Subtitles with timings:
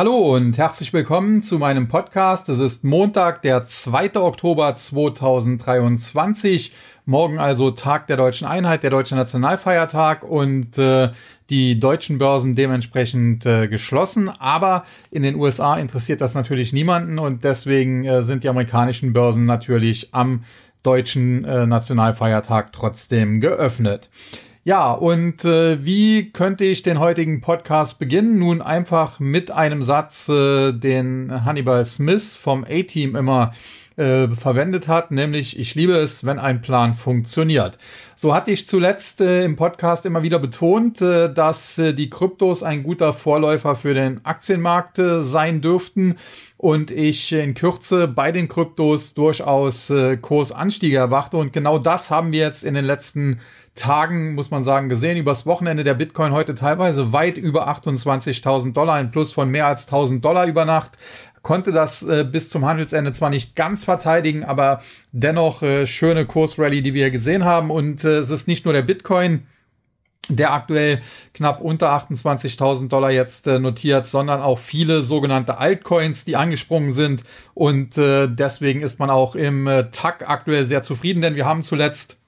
[0.00, 2.48] Hallo und herzlich willkommen zu meinem Podcast.
[2.48, 4.16] Es ist Montag, der 2.
[4.16, 6.72] Oktober 2023.
[7.04, 11.10] Morgen also Tag der deutschen Einheit, der deutsche Nationalfeiertag und äh,
[11.50, 14.30] die deutschen Börsen dementsprechend äh, geschlossen.
[14.30, 19.44] Aber in den USA interessiert das natürlich niemanden und deswegen äh, sind die amerikanischen Börsen
[19.44, 20.44] natürlich am
[20.82, 24.08] deutschen äh, Nationalfeiertag trotzdem geöffnet.
[24.62, 28.38] Ja, und äh, wie könnte ich den heutigen Podcast beginnen?
[28.38, 33.54] Nun einfach mit einem Satz, äh, den Hannibal Smith vom A-Team immer
[33.96, 37.78] äh, verwendet hat, nämlich ich liebe es, wenn ein Plan funktioniert.
[38.16, 42.62] So hatte ich zuletzt äh, im Podcast immer wieder betont, äh, dass äh, die Kryptos
[42.62, 46.16] ein guter Vorläufer für den Aktienmarkt äh, sein dürften
[46.58, 52.32] und ich in Kürze bei den Kryptos durchaus äh, Kursanstiege erwarte und genau das haben
[52.32, 53.40] wir jetzt in den letzten
[53.80, 55.16] Tagen, muss man sagen, gesehen.
[55.16, 59.88] Übers Wochenende der Bitcoin heute teilweise weit über 28.000 Dollar, ein Plus von mehr als
[59.88, 60.92] 1.000 Dollar über Nacht.
[61.42, 66.82] Konnte das äh, bis zum Handelsende zwar nicht ganz verteidigen, aber dennoch äh, schöne Kursrally,
[66.82, 67.70] die wir gesehen haben.
[67.70, 69.46] Und äh, es ist nicht nur der Bitcoin,
[70.28, 71.00] der aktuell
[71.34, 77.22] knapp unter 28.000 Dollar jetzt äh, notiert, sondern auch viele sogenannte Altcoins, die angesprungen sind.
[77.54, 81.64] Und äh, deswegen ist man auch im äh, TAC aktuell sehr zufrieden, denn wir haben
[81.64, 82.19] zuletzt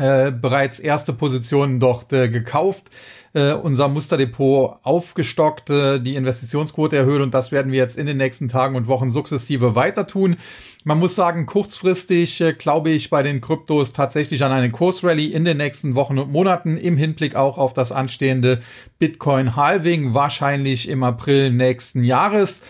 [0.00, 2.90] äh, bereits erste Positionen dort äh, gekauft,
[3.34, 8.16] äh, unser Musterdepot aufgestockt, äh, die Investitionsquote erhöht und das werden wir jetzt in den
[8.16, 10.36] nächsten Tagen und Wochen sukzessive weiter tun.
[10.82, 15.44] Man muss sagen, kurzfristig äh, glaube ich bei den Kryptos tatsächlich an eine Kursrally in
[15.44, 18.60] den nächsten Wochen und Monaten im Hinblick auch auf das anstehende
[18.98, 22.62] Bitcoin Halving, wahrscheinlich im April nächsten Jahres.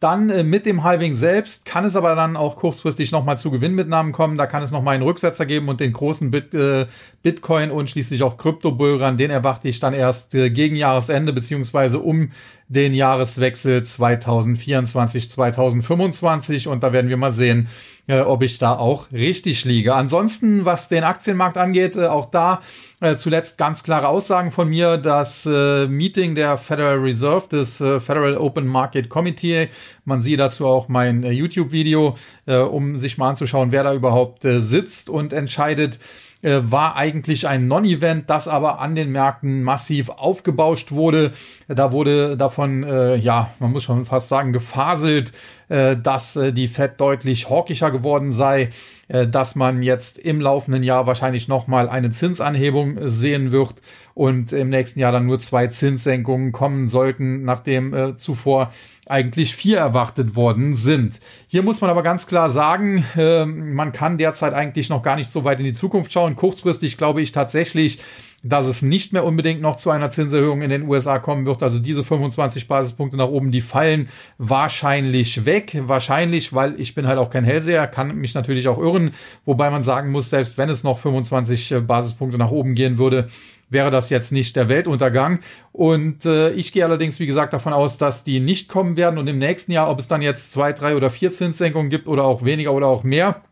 [0.00, 4.12] Dann äh, mit dem Halving selbst kann es aber dann auch kurzfristig nochmal zu Gewinnmitnahmen
[4.12, 4.38] kommen.
[4.38, 6.86] Da kann es nochmal einen Rücksetzer geben und den großen Bit, äh,
[7.22, 12.30] Bitcoin und schließlich auch Kryptobullrun, den erwarte ich dann erst äh, gegen Jahresende beziehungsweise um
[12.68, 17.68] den Jahreswechsel 2024, 2025 und da werden wir mal sehen,
[18.08, 19.94] äh, ob ich da auch richtig liege.
[19.94, 22.60] Ansonsten, was den Aktienmarkt angeht, äh, auch da
[23.00, 24.96] äh, zuletzt ganz klare Aussagen von mir.
[24.96, 29.68] Das äh, Meeting der Federal Reserve, des äh, Federal Open Market Committee,
[30.04, 35.10] man sieht dazu auch mein äh, YouTube-Video, um sich mal anzuschauen, wer da überhaupt sitzt
[35.10, 35.98] und entscheidet
[36.42, 41.32] äh, war eigentlich ein Non-Event, das aber an den Märkten massiv aufgebauscht wurde.
[41.66, 45.32] Da wurde davon, äh, ja, man muss schon fast sagen, gefaselt,
[45.68, 48.70] äh, dass äh, die Fed deutlich hawkischer geworden sei,
[49.08, 53.74] äh, dass man jetzt im laufenden Jahr wahrscheinlich nochmal eine Zinsanhebung sehen wird
[54.18, 58.72] und im nächsten Jahr dann nur zwei Zinssenkungen kommen sollten, nachdem äh, zuvor
[59.06, 61.20] eigentlich vier erwartet worden sind.
[61.46, 65.30] Hier muss man aber ganz klar sagen, äh, man kann derzeit eigentlich noch gar nicht
[65.30, 66.34] so weit in die Zukunft schauen.
[66.34, 68.00] Kurzfristig glaube ich tatsächlich,
[68.42, 71.62] dass es nicht mehr unbedingt noch zu einer Zinserhöhung in den USA kommen wird.
[71.62, 75.78] Also diese 25 Basispunkte nach oben, die fallen wahrscheinlich weg.
[75.86, 79.12] Wahrscheinlich, weil ich bin halt auch kein Hellseher, kann mich natürlich auch irren.
[79.44, 83.28] Wobei man sagen muss, selbst wenn es noch 25 äh, Basispunkte nach oben gehen würde,
[83.70, 85.40] wäre das jetzt nicht der Weltuntergang.
[85.72, 89.26] Und äh, ich gehe allerdings, wie gesagt, davon aus, dass die nicht kommen werden und
[89.26, 92.44] im nächsten Jahr, ob es dann jetzt zwei, drei oder vier Zinssenkungen gibt oder auch
[92.44, 93.42] weniger oder auch mehr,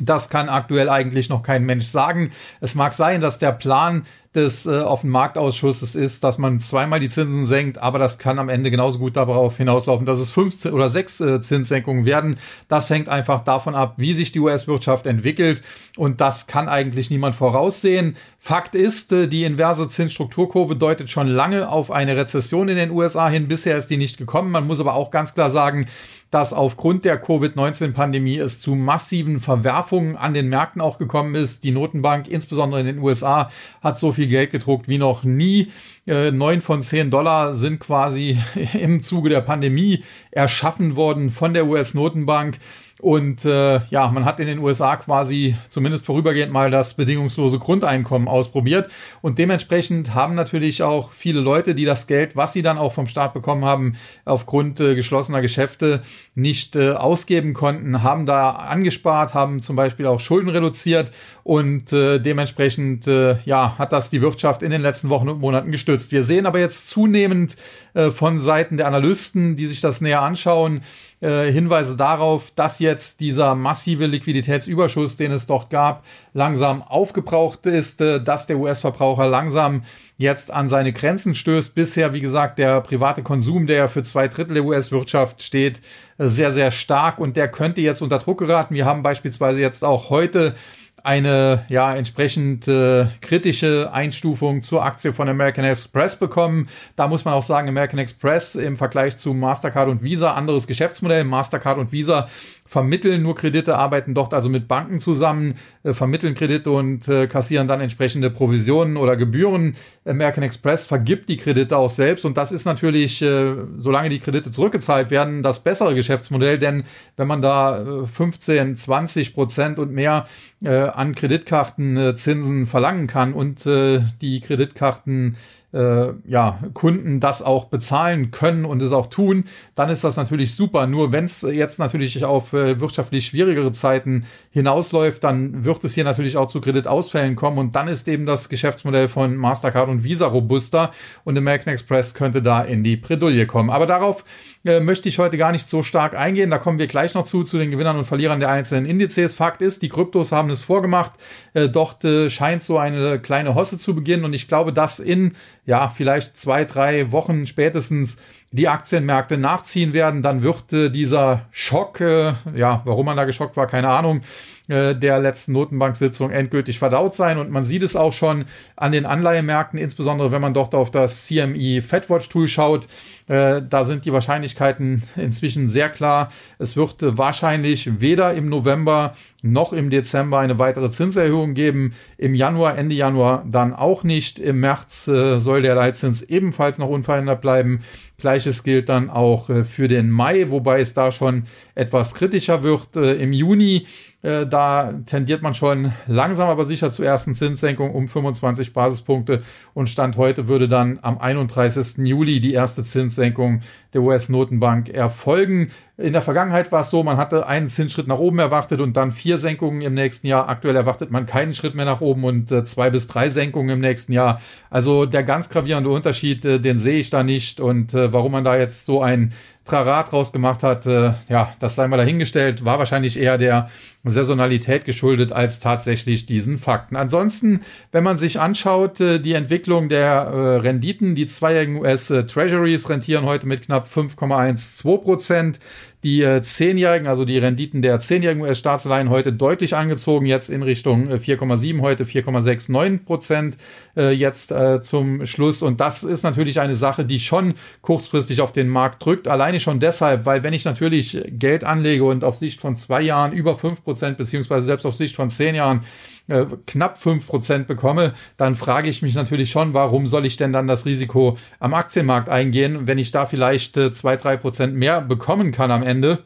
[0.00, 2.30] das kann aktuell eigentlich noch kein Mensch sagen.
[2.60, 4.02] Es mag sein, dass der Plan
[4.34, 8.48] des äh, auf Marktausschusses ist, dass man zweimal die Zinsen senkt, aber das kann am
[8.48, 12.36] Ende genauso gut darauf hinauslaufen, dass es fünf oder sechs äh, Zinssenkungen werden.
[12.66, 15.62] Das hängt einfach davon ab, wie sich die US-Wirtschaft entwickelt
[15.96, 18.16] und das kann eigentlich niemand voraussehen.
[18.40, 23.28] Fakt ist, äh, die inverse Zinsstrukturkurve deutet schon lange auf eine Rezession in den USA
[23.28, 23.46] hin.
[23.46, 24.50] Bisher ist die nicht gekommen.
[24.50, 25.86] Man muss aber auch ganz klar sagen,
[26.34, 31.62] dass aufgrund der Covid-19-Pandemie es zu massiven Verwerfungen an den Märkten auch gekommen ist.
[31.62, 33.50] Die Notenbank, insbesondere in den USA,
[33.80, 35.68] hat so viel Geld gedruckt wie noch nie.
[36.08, 38.36] Äh, neun von zehn Dollar sind quasi
[38.80, 40.02] im Zuge der Pandemie
[40.32, 42.58] erschaffen worden von der US-Notenbank.
[43.04, 48.28] Und äh, ja, man hat in den USA quasi zumindest vorübergehend mal das bedingungslose Grundeinkommen
[48.28, 48.90] ausprobiert.
[49.20, 53.06] Und dementsprechend haben natürlich auch viele Leute, die das Geld, was sie dann auch vom
[53.06, 56.00] Staat bekommen haben, aufgrund äh, geschlossener Geschäfte
[56.34, 61.10] nicht äh, ausgeben konnten, haben da angespart, haben zum Beispiel auch Schulden reduziert
[61.42, 65.70] und äh, dementsprechend äh, ja, hat das die Wirtschaft in den letzten Wochen und Monaten
[65.70, 66.10] gestützt.
[66.10, 67.54] Wir sehen aber jetzt zunehmend
[67.92, 70.80] äh, von Seiten der Analysten, die sich das näher anschauen,
[71.20, 78.00] äh, Hinweise darauf, dass jetzt dieser massive Liquiditätsüberschuss, den es dort gab, langsam aufgebraucht ist,
[78.00, 79.82] äh, dass der US-Verbraucher langsam
[80.16, 81.74] jetzt an seine Grenzen stößt.
[81.74, 85.80] Bisher, wie gesagt, der private Konsum, der ja für zwei Drittel der US-Wirtschaft steht,
[86.18, 88.74] äh, sehr, sehr stark und der könnte jetzt unter Druck geraten.
[88.74, 90.54] Wir haben beispielsweise jetzt auch heute
[91.04, 96.68] eine ja entsprechend äh, kritische Einstufung zur Aktie von American Express bekommen.
[96.96, 101.24] Da muss man auch sagen, American Express im Vergleich zu Mastercard und Visa anderes Geschäftsmodell.
[101.24, 102.26] Mastercard und Visa
[102.66, 107.68] vermitteln nur Kredite, arbeiten dort also mit Banken zusammen, äh, vermitteln Kredite und äh, kassieren
[107.68, 109.76] dann entsprechende Provisionen oder Gebühren.
[110.04, 114.50] American Express vergibt die Kredite auch selbst und das ist natürlich, äh, solange die Kredite
[114.50, 116.84] zurückgezahlt werden, das bessere Geschäftsmodell, denn
[117.16, 120.26] wenn man da 15, 20 Prozent und mehr
[120.62, 125.36] äh, an Kreditkartenzinsen äh, verlangen kann und äh, die Kreditkarten
[125.74, 129.44] äh, ja, Kunden das auch bezahlen können und es auch tun,
[129.74, 130.86] dann ist das natürlich super.
[130.86, 136.04] Nur wenn es jetzt natürlich auf äh, wirtschaftlich schwierigere Zeiten hinausläuft, dann wird es hier
[136.04, 140.26] natürlich auch zu Kreditausfällen kommen und dann ist eben das Geschäftsmodell von Mastercard und Visa
[140.26, 140.92] robuster
[141.24, 143.70] und American Express könnte da in die Bredouille kommen.
[143.70, 144.24] Aber darauf
[144.64, 146.50] äh, möchte ich heute gar nicht so stark eingehen.
[146.50, 149.34] Da kommen wir gleich noch zu, zu den Gewinnern und Verlierern der einzelnen Indizes.
[149.34, 151.12] Fakt ist, die Kryptos haben es vorgemacht.
[151.52, 155.32] Äh, dort äh, scheint so eine kleine Hosse zu beginnen und ich glaube, dass in
[155.66, 158.16] ja, vielleicht zwei, drei Wochen spätestens
[158.52, 163.56] die Aktienmärkte nachziehen werden, dann wird äh, dieser Schock, äh, ja, warum man da geschockt
[163.56, 164.20] war, keine Ahnung,
[164.66, 167.36] äh, der letzten Notenbank-Sitzung endgültig verdaut sein.
[167.36, 168.46] Und man sieht es auch schon
[168.76, 172.86] an den Anleihemärkten, insbesondere wenn man dort auf das CME Fedwatch Tool schaut.
[173.26, 176.30] Äh, da sind die Wahrscheinlichkeiten inzwischen sehr klar.
[176.58, 181.92] Es wird wahrscheinlich weder im November noch im Dezember eine weitere Zinserhöhung geben.
[182.16, 184.38] Im Januar, Ende Januar dann auch nicht.
[184.38, 187.80] Im März äh, soll der Leitzins ebenfalls noch unverändert bleiben.
[188.16, 191.44] Gleiches gilt dann auch für den Mai, wobei es da schon
[191.74, 192.96] etwas kritischer wird.
[192.96, 193.86] Im Juni
[194.24, 199.42] äh, da tendiert man schon langsam aber sicher zur ersten Zinssenkung um 25 Basispunkte
[199.74, 201.98] und Stand heute würde dann am 31.
[202.06, 203.60] Juli die erste Zinssenkung
[203.94, 205.70] der US-Notenbank erfolgen.
[205.96, 209.12] In der Vergangenheit war es so, man hatte einen Zinsschritt nach oben erwartet und dann
[209.12, 210.48] vier Senkungen im nächsten Jahr.
[210.48, 213.80] Aktuell erwartet man keinen Schritt mehr nach oben und äh, zwei bis drei Senkungen im
[213.80, 214.40] nächsten Jahr.
[214.70, 217.60] Also der ganz gravierende Unterschied, äh, den sehe ich da nicht.
[217.60, 219.32] Und äh, warum man da jetzt so ein
[219.64, 223.70] Trarat draus gemacht hat, ja, das sei mal dahingestellt, war wahrscheinlich eher der
[224.04, 226.96] Saisonalität geschuldet als tatsächlich diesen Fakten.
[226.96, 233.24] Ansonsten, wenn man sich anschaut, die Entwicklung der Renditen, die zweijährigen US äh, Treasuries rentieren
[233.24, 235.60] heute mit knapp 5,12 Prozent
[236.04, 241.10] die äh, zehnjährigen, also die Renditen der zehnjährigen US-Staatsanleihen heute deutlich angezogen, jetzt in Richtung
[241.10, 243.56] 4,7, äh, heute 4,69 Prozent
[243.96, 245.62] äh, jetzt äh, zum Schluss.
[245.62, 249.26] Und das ist natürlich eine Sache, die schon kurzfristig auf den Markt drückt.
[249.26, 253.32] Alleine schon deshalb, weil wenn ich natürlich Geld anlege und auf Sicht von zwei Jahren
[253.32, 255.80] über fünf Prozent, beziehungsweise selbst auf Sicht von zehn Jahren
[256.28, 260.52] äh, knapp fünf Prozent bekomme, dann frage ich mich natürlich schon, warum soll ich denn
[260.52, 265.00] dann das Risiko am Aktienmarkt eingehen, wenn ich da vielleicht äh, zwei, drei Prozent mehr
[265.00, 266.24] bekommen kann am Ende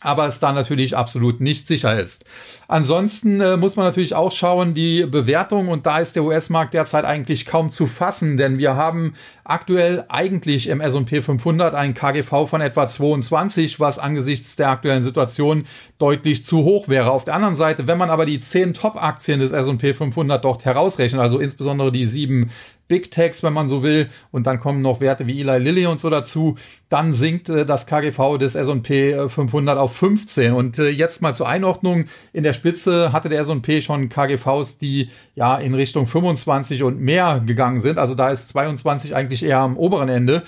[0.00, 2.24] aber es da natürlich absolut nicht sicher ist.
[2.68, 7.04] Ansonsten äh, muss man natürlich auch schauen, die Bewertung und da ist der US-Markt derzeit
[7.04, 9.14] eigentlich kaum zu fassen, denn wir haben
[9.44, 15.64] aktuell eigentlich im S&P 500 ein KGV von etwa 22, was angesichts der aktuellen Situation
[15.98, 17.10] deutlich zu hoch wäre.
[17.10, 21.20] Auf der anderen Seite, wenn man aber die 10 Top-Aktien des S&P 500 dort herausrechnet,
[21.20, 22.50] also insbesondere die sieben
[22.90, 26.00] Big Techs, wenn man so will, und dann kommen noch Werte wie Eli Lilly und
[26.00, 26.56] so dazu,
[26.88, 30.52] dann sinkt äh, das KGV des S&P 500 auf 15.
[30.52, 35.08] Und äh, jetzt mal zur Einordnung, in der Spitze hatte der S&P schon KGVs, die
[35.36, 37.98] ja in Richtung 25 und mehr gegangen sind.
[37.98, 40.42] Also da ist 22 eigentlich eher am oberen Ende.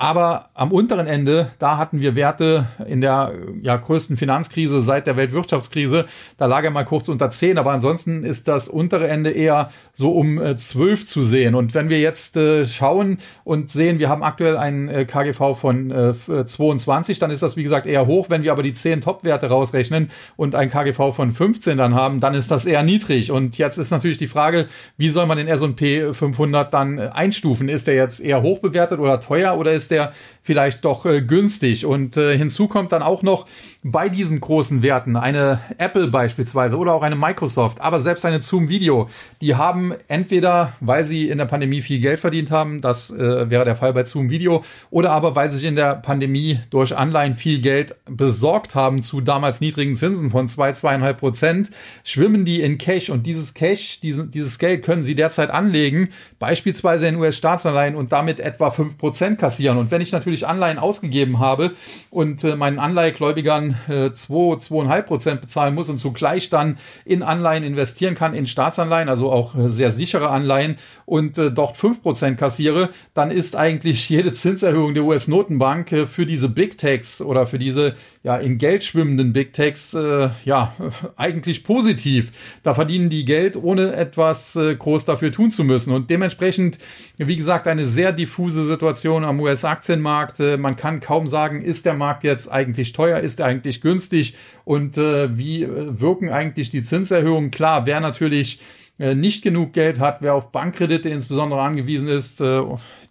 [0.00, 5.16] Aber am unteren Ende, da hatten wir Werte in der ja, größten Finanzkrise seit der
[5.16, 6.04] Weltwirtschaftskrise.
[6.36, 10.12] Da lag er mal kurz unter 10, aber ansonsten ist das untere Ende eher so
[10.12, 11.56] um äh, 12 zu sehen.
[11.56, 15.90] Und wenn wir jetzt äh, schauen und sehen, wir haben aktuell einen äh, KGV von
[15.90, 18.26] äh, 22, dann ist das wie gesagt eher hoch.
[18.30, 22.34] Wenn wir aber die 10 Top-Werte rausrechnen und ein KGV von 15 dann haben, dann
[22.34, 23.32] ist das eher niedrig.
[23.32, 27.68] Und jetzt ist natürlich die Frage, wie soll man den S&P 500 dann äh, einstufen?
[27.68, 31.22] Ist der jetzt eher hoch bewertet oder teuer oder ist ist der vielleicht doch äh,
[31.22, 31.86] günstig.
[31.86, 33.46] Und äh, hinzu kommt dann auch noch
[33.84, 38.68] bei diesen großen Werten, eine Apple beispielsweise oder auch eine Microsoft, aber selbst eine Zoom
[38.68, 39.08] Video,
[39.40, 43.64] die haben entweder, weil sie in der Pandemie viel Geld verdient haben, das äh, wäre
[43.64, 47.36] der Fall bei Zoom Video, oder aber weil sie sich in der Pandemie durch Anleihen
[47.36, 51.70] viel Geld besorgt haben zu damals niedrigen Zinsen von zwei, zweieinhalb Prozent,
[52.02, 56.08] schwimmen die in Cash und dieses Cash, dieses, dieses Geld können sie derzeit anlegen,
[56.40, 59.78] beispielsweise in US-Staatsanleihen und damit etwa fünf Prozent kassieren.
[59.78, 61.70] Und wenn ich natürlich Anleihen ausgegeben habe
[62.10, 67.64] und äh, meinen Anleihegläubigern äh, 2, 2,5 Prozent bezahlen muss und zugleich dann in Anleihen
[67.64, 72.38] investieren kann, in Staatsanleihen, also auch äh, sehr sichere Anleihen und äh, dort 5 Prozent
[72.38, 77.58] kassiere, dann ist eigentlich jede Zinserhöhung der US-Notenbank äh, für diese Big Techs oder für
[77.58, 80.74] diese ja in Geld schwimmenden Big Techs äh, ja
[81.16, 82.32] eigentlich positiv.
[82.62, 85.92] Da verdienen die Geld, ohne etwas äh, groß dafür tun zu müssen.
[85.92, 86.78] Und dementsprechend,
[87.16, 90.40] wie gesagt, eine sehr diffuse Situation am US-Aktienmarkt.
[90.40, 94.34] Äh, man kann kaum sagen, ist der Markt jetzt eigentlich teuer, ist er eigentlich günstig
[94.64, 97.50] und äh, wie äh, wirken eigentlich die Zinserhöhungen?
[97.50, 98.60] Klar, wer natürlich
[98.98, 102.62] äh, nicht genug Geld hat, wer auf Bankkredite insbesondere angewiesen ist, äh,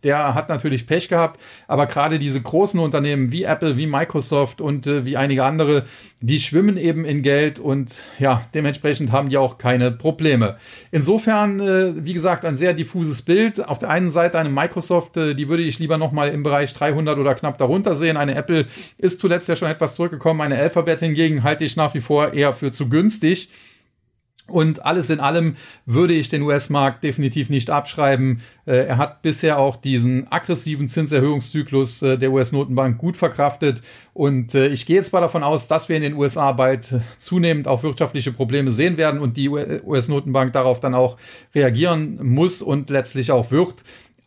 [0.07, 1.39] der hat natürlich Pech gehabt.
[1.67, 5.83] Aber gerade diese großen Unternehmen wie Apple, wie Microsoft und äh, wie einige andere,
[6.21, 10.57] die schwimmen eben in Geld und ja, dementsprechend haben die auch keine Probleme.
[10.91, 11.59] Insofern,
[12.03, 13.63] wie gesagt, ein sehr diffuses Bild.
[13.67, 17.35] Auf der einen Seite eine Microsoft, die würde ich lieber nochmal im Bereich 300 oder
[17.35, 18.17] knapp darunter sehen.
[18.17, 18.65] Eine Apple
[18.97, 20.41] ist zuletzt ja schon etwas zurückgekommen.
[20.41, 23.49] Eine Alphabet hingegen halte ich nach wie vor eher für zu günstig.
[24.47, 28.41] Und alles in allem würde ich den US-Markt definitiv nicht abschreiben.
[28.65, 33.81] Äh, er hat bisher auch diesen aggressiven Zinserhöhungszyklus äh, der US-Notenbank gut verkraftet.
[34.13, 37.67] Und äh, ich gehe jetzt mal davon aus, dass wir in den USA bald zunehmend
[37.67, 41.17] auch wirtschaftliche Probleme sehen werden und die US-Notenbank darauf dann auch
[41.53, 43.75] reagieren muss und letztlich auch wird.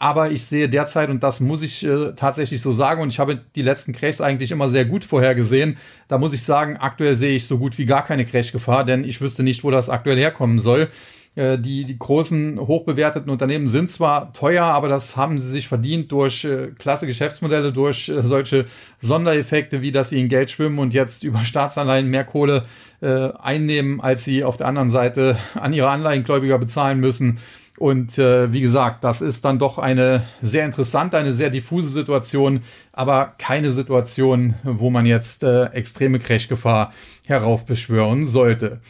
[0.02, 3.38] Aber ich sehe derzeit, und das muss ich äh, tatsächlich so sagen, und ich habe
[3.54, 5.76] die letzten Crashs eigentlich immer sehr gut vorhergesehen,
[6.08, 9.20] da muss ich sagen, aktuell sehe ich so gut wie gar keine Crash-Gefahr, denn ich
[9.20, 10.88] wüsste nicht, wo das aktuell herkommen soll.
[11.34, 16.10] Äh, die, die großen, hochbewerteten Unternehmen sind zwar teuer, aber das haben sie sich verdient
[16.10, 18.64] durch äh, klasse Geschäftsmodelle, durch äh, solche
[19.00, 22.64] Sondereffekte, wie dass sie in Geld schwimmen und jetzt über Staatsanleihen mehr Kohle
[23.02, 27.38] äh, einnehmen, als sie auf der anderen Seite an ihre Anleihengläubiger bezahlen müssen.
[27.80, 32.60] Und äh, wie gesagt, das ist dann doch eine sehr interessante, eine sehr diffuse Situation,
[32.92, 36.92] aber keine Situation, wo man jetzt äh, extreme Crashgefahr
[37.24, 38.80] heraufbeschwören sollte.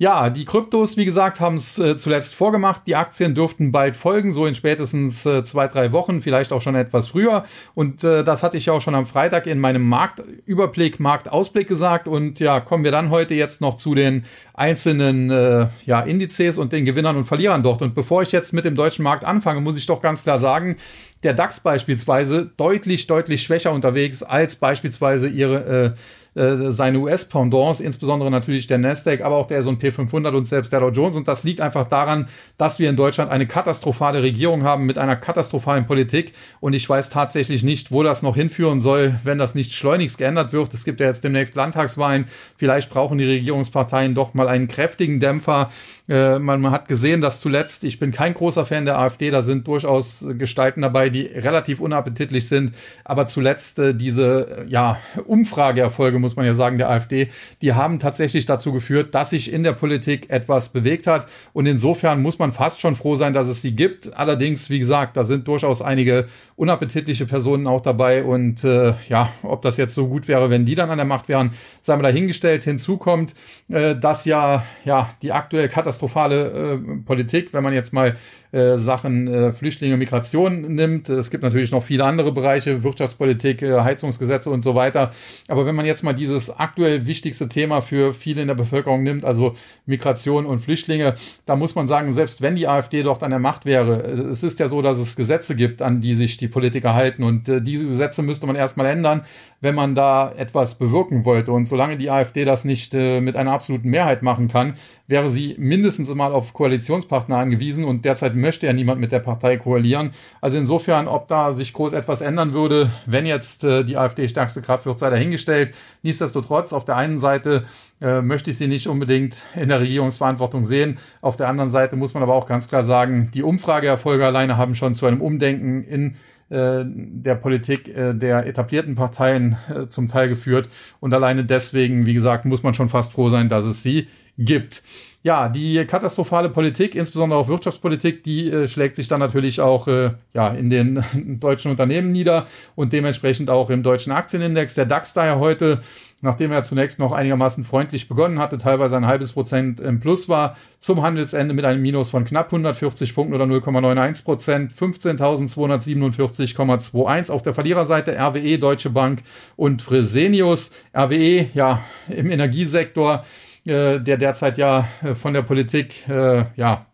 [0.00, 2.86] Ja, die Kryptos, wie gesagt, haben es äh, zuletzt vorgemacht.
[2.86, 6.74] Die Aktien dürften bald folgen, so in spätestens äh, zwei, drei Wochen, vielleicht auch schon
[6.74, 7.44] etwas früher.
[7.74, 12.08] Und äh, das hatte ich auch schon am Freitag in meinem Marktüberblick, Marktausblick gesagt.
[12.08, 16.72] Und ja, kommen wir dann heute jetzt noch zu den einzelnen äh, ja, Indizes und
[16.72, 17.82] den Gewinnern und Verlierern dort.
[17.82, 20.78] Und bevor ich jetzt mit dem deutschen Markt anfange, muss ich doch ganz klar sagen,
[21.24, 25.94] der DAX beispielsweise deutlich, deutlich schwächer unterwegs als beispielsweise ihre
[26.34, 30.78] äh, seine US-Pendants, insbesondere natürlich der Nasdaq, aber auch der S&P 500 und selbst der
[30.78, 31.16] Dow Jones.
[31.16, 35.16] Und das liegt einfach daran, dass wir in Deutschland eine katastrophale Regierung haben mit einer
[35.16, 36.32] katastrophalen Politik.
[36.60, 40.52] Und ich weiß tatsächlich nicht, wo das noch hinführen soll, wenn das nicht schleunigst geändert
[40.52, 40.72] wird.
[40.72, 42.26] Es gibt ja jetzt demnächst Landtagswahlen.
[42.56, 45.70] Vielleicht brauchen die Regierungsparteien doch mal einen kräftigen Dämpfer.
[46.08, 49.42] Äh, man, man hat gesehen, dass zuletzt, ich bin kein großer Fan der AfD, da
[49.42, 52.72] sind durchaus Gestalten dabei, die relativ unappetitlich sind.
[53.04, 57.28] Aber zuletzt äh, diese ja, Umfrageerfolge muss man ja sagen, der AfD,
[57.62, 61.26] die haben tatsächlich dazu geführt, dass sich in der Politik etwas bewegt hat.
[61.52, 64.16] Und insofern muss man fast schon froh sein, dass es sie gibt.
[64.16, 68.22] Allerdings, wie gesagt, da sind durchaus einige unappetitliche Personen auch dabei.
[68.22, 71.28] Und äh, ja, ob das jetzt so gut wäre, wenn die dann an der Macht
[71.28, 71.50] wären,
[71.80, 72.64] sei mal dahingestellt.
[72.64, 73.34] Hinzu kommt,
[73.68, 78.16] äh, dass ja, ja die aktuell katastrophale äh, Politik, wenn man jetzt mal
[78.52, 81.08] äh, Sachen äh, Flüchtlinge, Migration nimmt.
[81.08, 85.12] Es gibt natürlich noch viele andere Bereiche, Wirtschaftspolitik, äh, Heizungsgesetze und so weiter.
[85.48, 89.24] Aber wenn man jetzt mal dieses aktuell wichtigste Thema für viele in der Bevölkerung nimmt,
[89.24, 89.54] also
[89.86, 91.14] Migration und Flüchtlinge,
[91.46, 94.58] da muss man sagen, selbst wenn die AfD dort an der Macht wäre, es ist
[94.58, 97.86] ja so, dass es Gesetze gibt, an die sich die Politiker halten und äh, diese
[97.86, 99.22] Gesetze müsste man erstmal ändern,
[99.60, 101.52] wenn man da etwas bewirken wollte.
[101.52, 104.74] Und solange die AfD das nicht äh, mit einer absoluten Mehrheit machen kann,
[105.10, 109.56] wäre sie mindestens mal auf Koalitionspartner angewiesen und derzeit möchte ja niemand mit der Partei
[109.56, 110.12] koalieren.
[110.40, 114.62] Also insofern, ob da sich groß etwas ändern würde, wenn jetzt äh, die AfD stärkste
[114.62, 115.74] Kraft wird, sei dahingestellt.
[116.02, 117.64] Nichtsdestotrotz, auf der einen Seite
[118.00, 120.98] äh, möchte ich sie nicht unbedingt in der Regierungsverantwortung sehen.
[121.20, 124.76] Auf der anderen Seite muss man aber auch ganz klar sagen, die Umfrageerfolge alleine haben
[124.76, 126.14] schon zu einem Umdenken in
[126.50, 130.68] äh, der Politik äh, der etablierten Parteien äh, zum Teil geführt.
[131.00, 134.82] Und alleine deswegen, wie gesagt, muss man schon fast froh sein, dass es sie gibt.
[135.22, 140.12] Ja, die katastrophale Politik, insbesondere auch Wirtschaftspolitik, die äh, schlägt sich dann natürlich auch äh,
[140.32, 141.04] ja, in den
[141.40, 144.76] deutschen Unternehmen nieder und dementsprechend auch im deutschen Aktienindex.
[144.76, 145.82] Der DAX daher heute,
[146.20, 150.56] nachdem er zunächst noch einigermaßen freundlich begonnen hatte, teilweise ein halbes Prozent im Plus war,
[150.78, 157.30] zum Handelsende mit einem Minus von knapp 140 Punkten oder 0,91 Prozent, 15.247,21.
[157.30, 159.22] Auf der Verliererseite RWE, Deutsche Bank
[159.56, 160.72] und Fresenius.
[160.94, 163.24] RWE, ja, im Energiesektor
[163.64, 166.86] äh, der derzeit ja äh, von der Politik äh, ja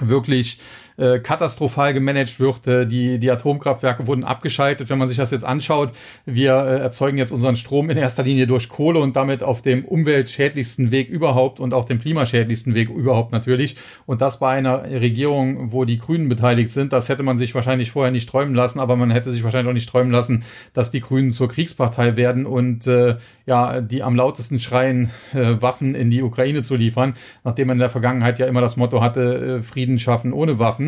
[0.00, 0.58] wirklich
[0.96, 2.66] äh, katastrophal gemanagt wird.
[2.66, 4.90] Äh, die, die Atomkraftwerke wurden abgeschaltet.
[4.90, 5.92] Wenn man sich das jetzt anschaut,
[6.24, 9.84] wir äh, erzeugen jetzt unseren Strom in erster Linie durch Kohle und damit auf dem
[9.84, 13.76] umweltschädlichsten Weg überhaupt und auch dem klimaschädlichsten Weg überhaupt natürlich.
[14.06, 17.90] Und das bei einer Regierung, wo die Grünen beteiligt sind, das hätte man sich wahrscheinlich
[17.90, 21.00] vorher nicht träumen lassen, aber man hätte sich wahrscheinlich auch nicht träumen lassen, dass die
[21.00, 26.22] Grünen zur Kriegspartei werden und äh, ja, die am lautesten schreien, äh, Waffen in die
[26.22, 29.98] Ukraine zu liefern, nachdem man in der Vergangenheit ja immer das Motto hatte, äh, Frieden
[29.98, 30.81] schaffen ohne Waffen.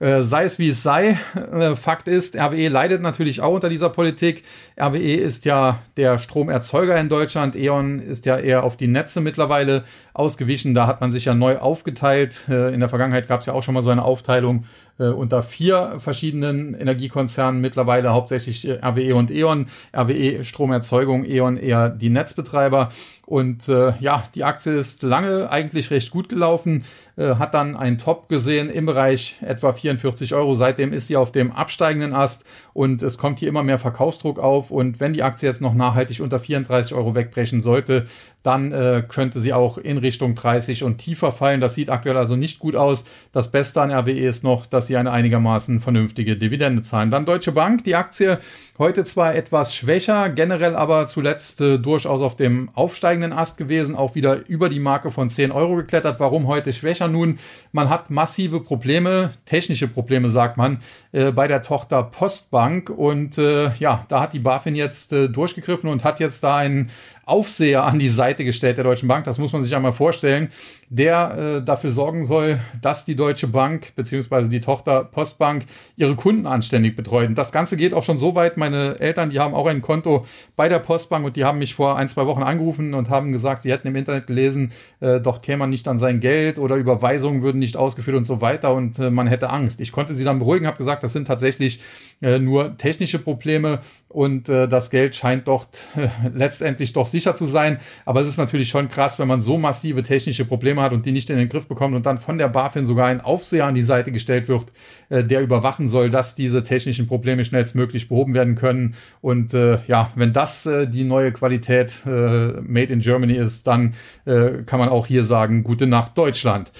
[0.00, 3.88] Äh, sei es wie es sei, äh, Fakt ist, RWE leidet natürlich auch unter dieser
[3.88, 4.44] Politik.
[4.80, 7.56] RWE ist ja der Stromerzeuger in Deutschland.
[7.56, 9.82] E.ON ist ja eher auf die Netze mittlerweile
[10.14, 10.72] ausgewichen.
[10.72, 12.44] Da hat man sich ja neu aufgeteilt.
[12.48, 14.66] Äh, in der Vergangenheit gab es ja auch schon mal so eine Aufteilung
[15.00, 19.66] äh, unter vier verschiedenen Energiekonzernen, mittlerweile hauptsächlich äh, RWE und E.ON.
[19.96, 22.90] RWE Stromerzeugung, E.ON eher die Netzbetreiber.
[23.28, 26.84] Und äh, ja, die Aktie ist lange eigentlich recht gut gelaufen,
[27.18, 30.54] äh, hat dann einen Top gesehen im Bereich etwa 44 Euro.
[30.54, 34.70] Seitdem ist sie auf dem absteigenden Ast und es kommt hier immer mehr Verkaufsdruck auf.
[34.70, 38.06] Und wenn die Aktie jetzt noch nachhaltig unter 34 Euro wegbrechen sollte,
[38.42, 41.60] dann äh, könnte sie auch in Richtung 30 und tiefer fallen.
[41.60, 43.04] Das sieht aktuell also nicht gut aus.
[43.30, 47.10] Das Beste an RWE ist noch, dass sie eine einigermaßen vernünftige Dividende zahlen.
[47.10, 48.38] Dann Deutsche Bank, die Aktie
[48.78, 52.70] heute zwar etwas schwächer, generell aber zuletzt äh, durchaus auf dem
[53.18, 56.20] aufsteigenden Ast gewesen, auch wieder über die Marke von 10 Euro geklettert.
[56.20, 57.08] Warum heute schwächer?
[57.08, 57.38] Nun,
[57.72, 60.78] man hat massive Probleme, technische Probleme sagt man,
[61.12, 65.90] äh, bei der Tochter Postbank und äh, ja, da hat die BaFin jetzt äh, durchgegriffen
[65.90, 66.90] und hat jetzt da einen
[67.28, 69.24] Aufseher an die Seite gestellt der Deutschen Bank.
[69.24, 70.48] Das muss man sich einmal vorstellen
[70.90, 75.64] der äh, dafür sorgen soll, dass die Deutsche Bank beziehungsweise die Tochter Postbank
[75.96, 77.28] ihre Kunden anständig betreut.
[77.28, 78.56] Und das Ganze geht auch schon so weit.
[78.56, 80.24] Meine Eltern, die haben auch ein Konto
[80.56, 83.62] bei der Postbank und die haben mich vor ein, zwei Wochen angerufen und haben gesagt,
[83.62, 87.42] sie hätten im Internet gelesen, äh, doch käme man nicht an sein Geld oder Überweisungen
[87.42, 89.80] würden nicht ausgeführt und so weiter und äh, man hätte Angst.
[89.80, 91.80] Ich konnte sie dann beruhigen, habe gesagt, das sind tatsächlich
[92.22, 97.44] äh, nur technische Probleme und äh, das Geld scheint dort äh, letztendlich doch sicher zu
[97.44, 97.78] sein.
[98.06, 101.12] Aber es ist natürlich schon krass, wenn man so massive technische Probleme hat und die
[101.12, 103.82] nicht in den Griff bekommt und dann von der BaFin sogar ein Aufseher an die
[103.82, 104.72] Seite gestellt wird,
[105.10, 108.94] äh, der überwachen soll, dass diese technischen Probleme schnellstmöglich behoben werden können.
[109.20, 113.94] Und äh, ja, wenn das äh, die neue Qualität äh, Made in Germany ist, dann
[114.24, 116.72] äh, kann man auch hier sagen, gute Nacht Deutschland.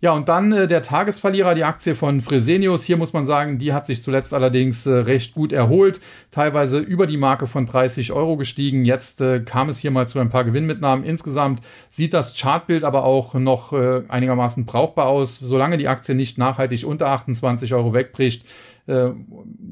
[0.00, 2.84] Ja, und dann äh, der Tagesverlierer, die Aktie von Fresenius.
[2.84, 7.06] Hier muss man sagen, die hat sich zuletzt allerdings äh, recht gut erholt, teilweise über
[7.06, 8.84] die Marke von 30 Euro gestiegen.
[8.84, 11.04] Jetzt äh, kam es hier mal zu ein paar Gewinnmitnahmen.
[11.04, 11.60] Insgesamt
[11.90, 15.38] sieht das Chartbild aber auch noch äh, einigermaßen brauchbar aus.
[15.38, 18.44] Solange die Aktie nicht nachhaltig unter 28 Euro wegbricht,
[18.86, 19.10] äh,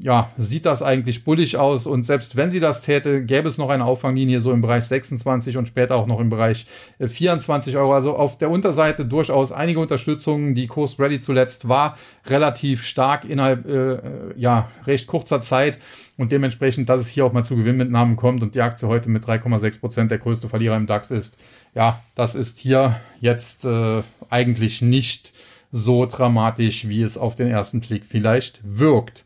[0.01, 1.85] ja, sieht das eigentlich bullig aus.
[1.85, 5.57] Und selbst wenn sie das täte, gäbe es noch eine Auffanglinie so im Bereich 26
[5.57, 6.65] und später auch noch im Bereich
[6.99, 7.93] äh, 24 Euro.
[7.93, 10.55] Also auf der Unterseite durchaus einige Unterstützungen.
[10.55, 13.99] Die Kurs Ready zuletzt war relativ stark innerhalb äh,
[14.35, 15.77] ja recht kurzer Zeit
[16.17, 19.25] und dementsprechend, dass es hier auch mal zu Gewinnmitnahmen kommt und die Aktie heute mit
[19.25, 21.37] 3,6 Prozent der größte Verlierer im DAX ist.
[21.73, 25.33] Ja, das ist hier jetzt äh, eigentlich nicht
[25.73, 29.25] so dramatisch, wie es auf den ersten Blick vielleicht wirkt.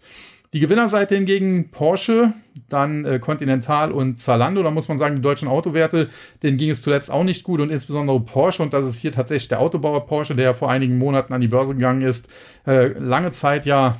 [0.53, 2.31] Die Gewinnerseite hingegen Porsche,
[2.69, 4.63] dann äh, Continental und Zalando.
[4.63, 6.07] Da muss man sagen, die deutschen Autowerte,
[6.41, 8.63] denen ging es zuletzt auch nicht gut und insbesondere Porsche.
[8.63, 11.75] Und das ist hier tatsächlich der Autobauer Porsche, der vor einigen Monaten an die Börse
[11.75, 12.29] gegangen ist.
[12.65, 13.99] Äh, lange Zeit ja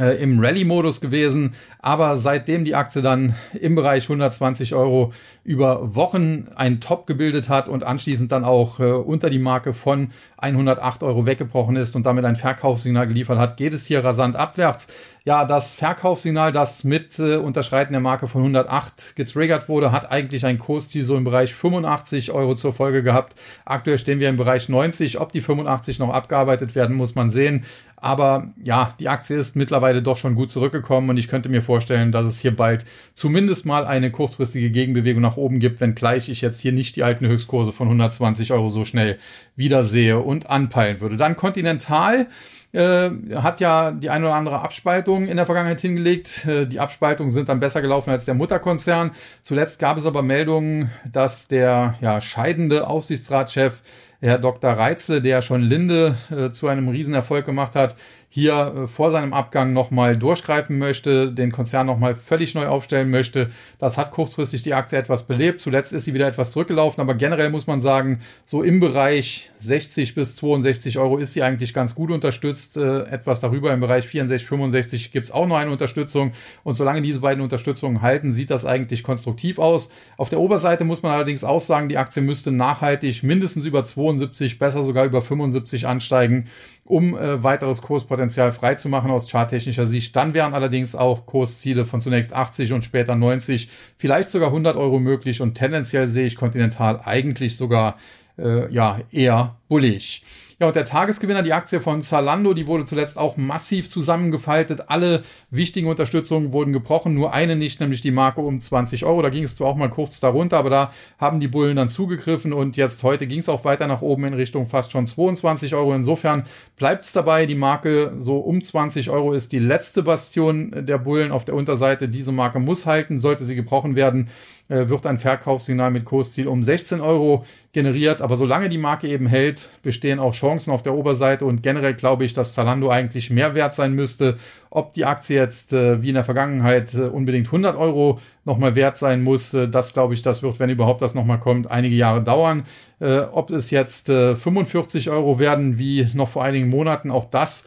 [0.00, 5.12] äh, im Rallye-Modus gewesen, aber seitdem die Aktie dann im Bereich 120 Euro
[5.44, 10.08] über Wochen ein Top gebildet hat und anschließend dann auch äh, unter die Marke von
[10.38, 14.88] 108 Euro weggebrochen ist und damit ein Verkaufssignal geliefert hat, geht es hier rasant abwärts.
[15.26, 20.44] Ja, das Verkaufssignal, das mit äh, Unterschreiten der Marke von 108 getriggert wurde, hat eigentlich
[20.44, 23.34] ein Kursziel so im Bereich 85 Euro zur Folge gehabt.
[23.64, 25.18] Aktuell stehen wir im Bereich 90.
[25.20, 27.64] Ob die 85 noch abgearbeitet werden, muss man sehen.
[27.96, 32.12] Aber ja, die Aktie ist mittlerweile doch schon gut zurückgekommen und ich könnte mir vorstellen,
[32.12, 32.84] dass es hier bald
[33.14, 37.26] zumindest mal eine kurzfristige Gegenbewegung nach oben gibt, wenngleich ich jetzt hier nicht die alten
[37.26, 39.18] Höchstkurse von 120 Euro so schnell
[39.56, 41.16] wiedersehe und anpeilen würde.
[41.16, 42.26] Dann Continental
[42.74, 46.44] äh, hat ja die eine oder andere Abspaltung in der Vergangenheit hingelegt.
[46.46, 49.12] Äh, die Abspaltungen sind dann besser gelaufen als der Mutterkonzern.
[49.42, 53.80] Zuletzt gab es aber Meldungen, dass der ja, scheidende Aufsichtsratschef
[54.20, 54.72] Herr Dr.
[54.72, 57.94] Reitzel, der schon Linde äh, zu einem Riesenerfolg gemacht hat,
[58.34, 63.50] hier äh, vor seinem Abgang nochmal durchgreifen möchte, den Konzern nochmal völlig neu aufstellen möchte.
[63.78, 65.60] Das hat kurzfristig die Aktie etwas belebt.
[65.60, 70.16] Zuletzt ist sie wieder etwas zurückgelaufen, aber generell muss man sagen, so im Bereich 60
[70.16, 72.76] bis 62 Euro ist sie eigentlich ganz gut unterstützt.
[72.76, 76.32] Äh, etwas darüber im Bereich 64, 65 gibt es auch noch eine Unterstützung.
[76.64, 79.90] Und solange diese beiden Unterstützungen halten, sieht das eigentlich konstruktiv aus.
[80.16, 84.58] Auf der Oberseite muss man allerdings auch sagen, die Aktie müsste nachhaltig mindestens über 72,
[84.58, 86.48] besser sogar über 75 ansteigen
[86.84, 90.14] um äh, weiteres Kurspotenzial freizumachen aus charttechnischer Sicht.
[90.16, 94.98] Dann wären allerdings auch Kursziele von zunächst 80 und später 90, vielleicht sogar 100 Euro
[94.98, 97.96] möglich und tendenziell sehe ich Continental eigentlich sogar
[98.38, 100.22] äh, ja eher bullig.
[100.60, 104.88] Ja, und der Tagesgewinner, die Aktie von Zalando, die wurde zuletzt auch massiv zusammengefaltet.
[104.88, 109.20] Alle wichtigen Unterstützungen wurden gebrochen, nur eine nicht, nämlich die Marke um 20 Euro.
[109.22, 112.52] Da ging es zwar auch mal kurz darunter, aber da haben die Bullen dann zugegriffen
[112.52, 115.92] und jetzt heute ging es auch weiter nach oben in Richtung fast schon 22 Euro.
[115.92, 116.44] Insofern
[116.76, 121.32] bleibt es dabei, die Marke so um 20 Euro ist die letzte Bastion der Bullen
[121.32, 122.08] auf der Unterseite.
[122.08, 124.28] Diese Marke muss halten, sollte sie gebrochen werden
[124.68, 128.22] äh, wird ein Verkaufssignal mit Kursziel um 16 Euro generiert.
[128.22, 132.24] Aber solange die Marke eben hält, bestehen auch Chancen auf der Oberseite und generell glaube
[132.24, 134.36] ich, dass Zalando eigentlich mehr wert sein müsste.
[134.70, 138.98] Ob die Aktie jetzt äh, wie in der Vergangenheit äh, unbedingt 100 Euro nochmal wert
[138.98, 142.22] sein muss, äh, das glaube ich, das wird, wenn überhaupt das nochmal kommt, einige Jahre
[142.22, 142.64] dauern.
[143.00, 147.66] Äh, ob es jetzt 45 Euro werden wie noch vor einigen Monaten, auch das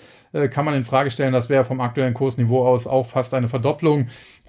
[0.52, 1.32] kann man in Frage stellen.
[1.32, 4.08] Das wäre vom aktuellen Kursniveau aus auch fast eine Verdopplung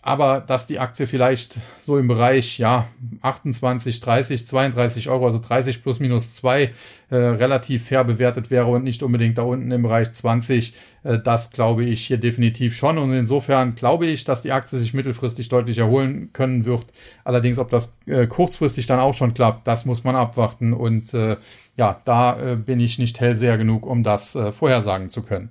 [0.09, 2.89] aber dass die Aktie vielleicht so im Bereich ja
[3.21, 6.71] 28, 30, 32 Euro, also 30 plus minus 2,
[7.11, 10.73] äh, relativ fair bewertet wäre und nicht unbedingt da unten im Bereich 20,
[11.05, 12.97] äh, das glaube ich hier definitiv schon.
[12.97, 16.87] Und insofern glaube ich, dass die Aktie sich mittelfristig deutlich erholen können wird.
[17.25, 20.73] Allerdings, ob das äh, kurzfristig dann auch schon klappt, das muss man abwarten.
[20.73, 21.37] Und äh,
[21.77, 25.51] ja, da äh, bin ich nicht hellseher genug, um das äh, vorhersagen zu können.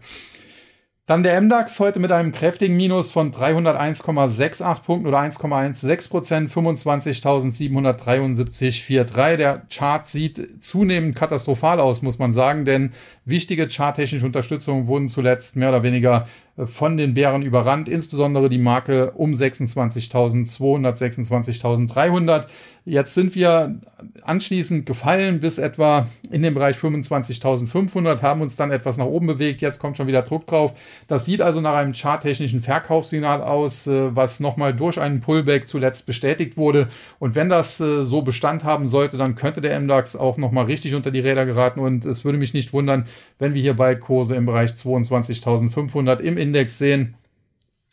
[1.07, 9.37] Dann der MDAX heute mit einem kräftigen Minus von 301,68 Punkten oder 1,16 Prozent, 25.773,43.
[9.37, 12.91] Der Chart sieht zunehmend katastrophal aus, muss man sagen, denn
[13.23, 16.27] wichtige charttechnische Unterstützungen wurden zuletzt mehr oder weniger
[16.65, 22.47] von den Bären überrannt, insbesondere die Marke um 26.200, 26.300.
[22.89, 23.81] Jetzt sind wir
[24.21, 29.59] anschließend gefallen bis etwa in den Bereich 25.500, haben uns dann etwas nach oben bewegt.
[29.59, 30.73] Jetzt kommt schon wieder Druck drauf.
[31.05, 36.05] Das sieht also nach einem charttechnischen Verkaufssignal aus, äh, was nochmal durch einen Pullback zuletzt
[36.05, 36.87] bestätigt wurde.
[37.19, 40.95] Und wenn das äh, so Bestand haben sollte, dann könnte der MDAX auch nochmal richtig
[40.95, 41.81] unter die Räder geraten.
[41.81, 43.03] Und es würde mich nicht wundern,
[43.37, 47.16] wenn wir hier bald Kurse im Bereich 22.500 im Index sehen,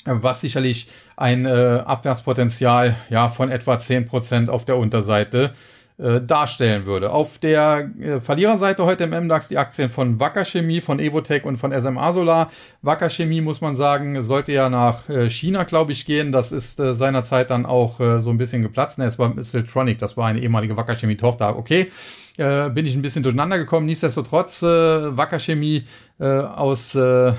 [0.07, 5.53] was sicherlich ein äh, Abwärtspotenzial ja, von etwa 10% auf der Unterseite
[5.97, 7.13] äh, darstellen würde.
[7.13, 11.57] Auf der äh, Verliererseite heute im MDAX die Aktien von Wacker Chemie, von Evotech und
[11.57, 12.51] von SMA Solar.
[12.83, 16.33] Wacker Chemie muss man sagen, sollte ja nach äh, China, glaube ich, gehen.
[16.33, 18.99] Das ist äh, seinerzeit dann auch äh, so ein bisschen geplatzt.
[18.99, 21.57] Ne, es war Siltronic, das war eine ehemalige Wacker Chemie Tochter.
[21.57, 21.93] Okay,
[22.39, 23.87] äh, bin ich ein bisschen durcheinander gekommen.
[23.87, 25.85] Nichtsdestotrotz, äh, Wacker Chemie
[26.19, 27.35] äh, aus äh, äh,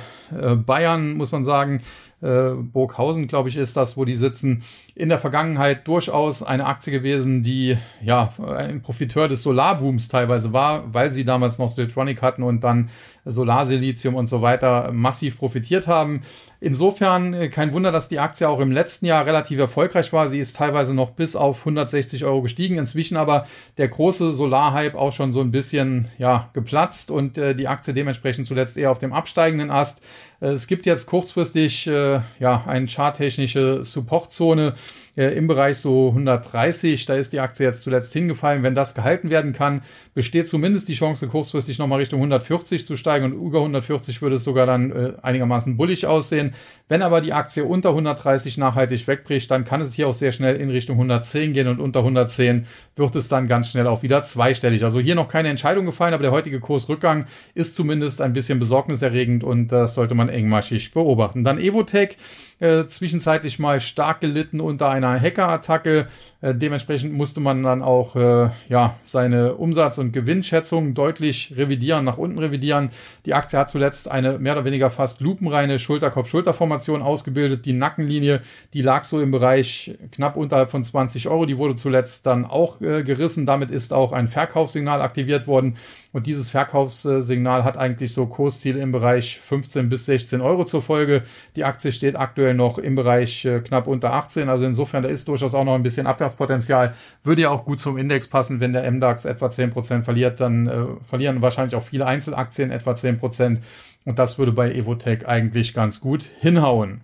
[0.56, 1.82] Bayern, muss man sagen,
[2.26, 4.64] äh, Burghausen, glaube ich, ist das, wo die sitzen,
[4.96, 10.94] in der Vergangenheit durchaus eine Aktie gewesen, die ja ein Profiteur des Solarbooms teilweise war,
[10.94, 12.90] weil sie damals noch Siltronic hatten und dann
[13.26, 16.22] Solarsilizium und so weiter massiv profitiert haben.
[16.66, 20.30] Insofern äh, kein Wunder, dass die Aktie auch im letzten Jahr relativ erfolgreich war.
[20.30, 22.80] Sie ist teilweise noch bis auf 160 Euro gestiegen.
[22.80, 23.46] Inzwischen aber
[23.78, 28.48] der große Solarhype auch schon so ein bisschen ja geplatzt und äh, die Aktie dementsprechend
[28.48, 30.02] zuletzt eher auf dem absteigenden Ast.
[30.42, 34.74] Äh, es gibt jetzt kurzfristig äh, ja eine charttechnische Supportzone
[35.16, 37.06] äh, im Bereich so 130.
[37.06, 38.64] Da ist die Aktie jetzt zuletzt hingefallen.
[38.64, 39.82] Wenn das gehalten werden kann,
[40.14, 44.44] besteht zumindest die Chance, kurzfristig nochmal Richtung 140 zu steigen und über 140 würde es
[44.44, 46.55] sogar dann einigermaßen bullig aussehen.
[46.88, 50.56] Wenn aber die Aktie unter 130 nachhaltig wegbricht, dann kann es hier auch sehr schnell
[50.56, 52.66] in Richtung 110 gehen und unter 110
[52.96, 54.84] wird es dann ganz schnell auch wieder zweistellig.
[54.84, 59.44] Also hier noch keine Entscheidung gefallen, aber der heutige Kursrückgang ist zumindest ein bisschen besorgniserregend
[59.44, 61.44] und das sollte man engmaschig beobachten.
[61.44, 62.18] Dann Evotech
[62.60, 66.08] äh, zwischenzeitlich mal stark gelitten unter einer Hackerattacke.
[66.42, 72.18] Äh, dementsprechend musste man dann auch äh, ja seine Umsatz- und Gewinnschätzung deutlich revidieren, nach
[72.18, 72.92] unten revidieren.
[73.26, 77.66] Die Aktie hat zuletzt eine mehr oder weniger fast lupenreine Schulterkopf-Schulterformation ausgebildet.
[77.66, 78.42] Die Nackenlinie,
[78.74, 81.46] die lag so im Bereich knapp unterhalb von 20 Euro.
[81.46, 83.46] Die wurde zuletzt dann auch äh, gerissen.
[83.46, 85.76] Damit ist auch ein Verkaufssignal aktiviert worden.
[86.14, 91.24] Und dieses Verkaufssignal hat eigentlich so Kursziele im Bereich 15 bis 16 Euro zur Folge.
[91.58, 94.50] Die Aktie steht aktuell noch im Bereich äh, knapp unter 18.
[94.50, 96.94] Also insofern, da ist durchaus auch noch ein bisschen Abwärtspotenzial.
[97.24, 100.86] Würde ja auch gut zum Index passen, wenn der MDAX etwa 10% verliert, dann äh,
[101.04, 103.60] verlieren wahrscheinlich auch viele Einzelaktien etwa 10%.
[104.06, 107.02] Und das würde bei Evotech eigentlich ganz gut hinhauen.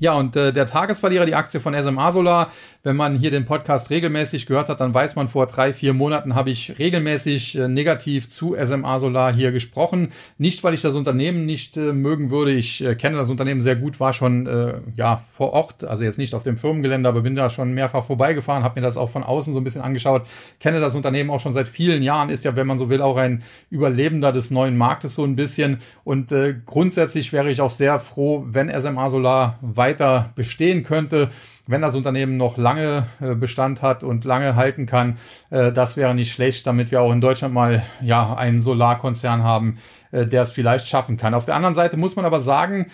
[0.00, 2.50] Ja, und äh, der Tagesverlierer, die Aktie von SMA Solar,
[2.82, 6.34] wenn man hier den Podcast regelmäßig gehört hat, dann weiß man, vor drei, vier Monaten
[6.34, 10.08] habe ich regelmäßig äh, negativ zu SMA Solar hier gesprochen.
[10.36, 12.50] Nicht, weil ich das Unternehmen nicht äh, mögen würde.
[12.50, 16.18] Ich äh, kenne das Unternehmen sehr gut, war schon äh, ja vor Ort, also jetzt
[16.18, 19.22] nicht auf dem Firmengelände, aber bin da schon mehrfach vorbeigefahren, habe mir das auch von
[19.22, 20.26] außen so ein bisschen angeschaut,
[20.58, 23.16] kenne das Unternehmen auch schon seit vielen Jahren, ist ja, wenn man so will, auch
[23.16, 25.78] ein Überlebender des neuen Marktes so ein bisschen.
[26.02, 31.28] Und äh, grundsätzlich wäre ich auch sehr froh, wenn SMA Solar weiter weiter bestehen könnte,
[31.66, 35.16] wenn das Unternehmen noch lange äh, Bestand hat und lange halten kann.
[35.50, 39.78] Äh, das wäre nicht schlecht, damit wir auch in Deutschland mal ja einen Solarkonzern haben,
[40.12, 41.32] äh, der es vielleicht schaffen kann.
[41.32, 42.86] Auf der anderen Seite muss man aber sagen,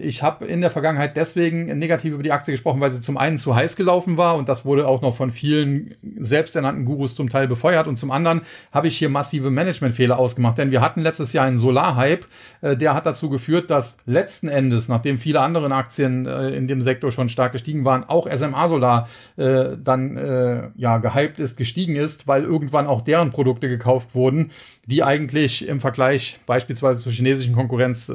[0.00, 3.38] ich habe in der Vergangenheit deswegen negativ über die Aktie gesprochen, weil sie zum einen
[3.38, 7.46] zu heiß gelaufen war und das wurde auch noch von vielen selbsternannten Gurus zum Teil
[7.46, 8.40] befeuert und zum anderen
[8.72, 12.26] habe ich hier massive Managementfehler ausgemacht, denn wir hatten letztes Jahr einen Solarhype,
[12.60, 17.28] der hat dazu geführt, dass letzten Endes, nachdem viele andere Aktien in dem Sektor schon
[17.28, 23.02] stark gestiegen waren, auch SMA Solar dann ja gehypt ist, gestiegen ist, weil irgendwann auch
[23.02, 24.50] deren Produkte gekauft wurden,
[24.86, 28.12] die eigentlich im Vergleich beispielsweise zur chinesischen Konkurrenz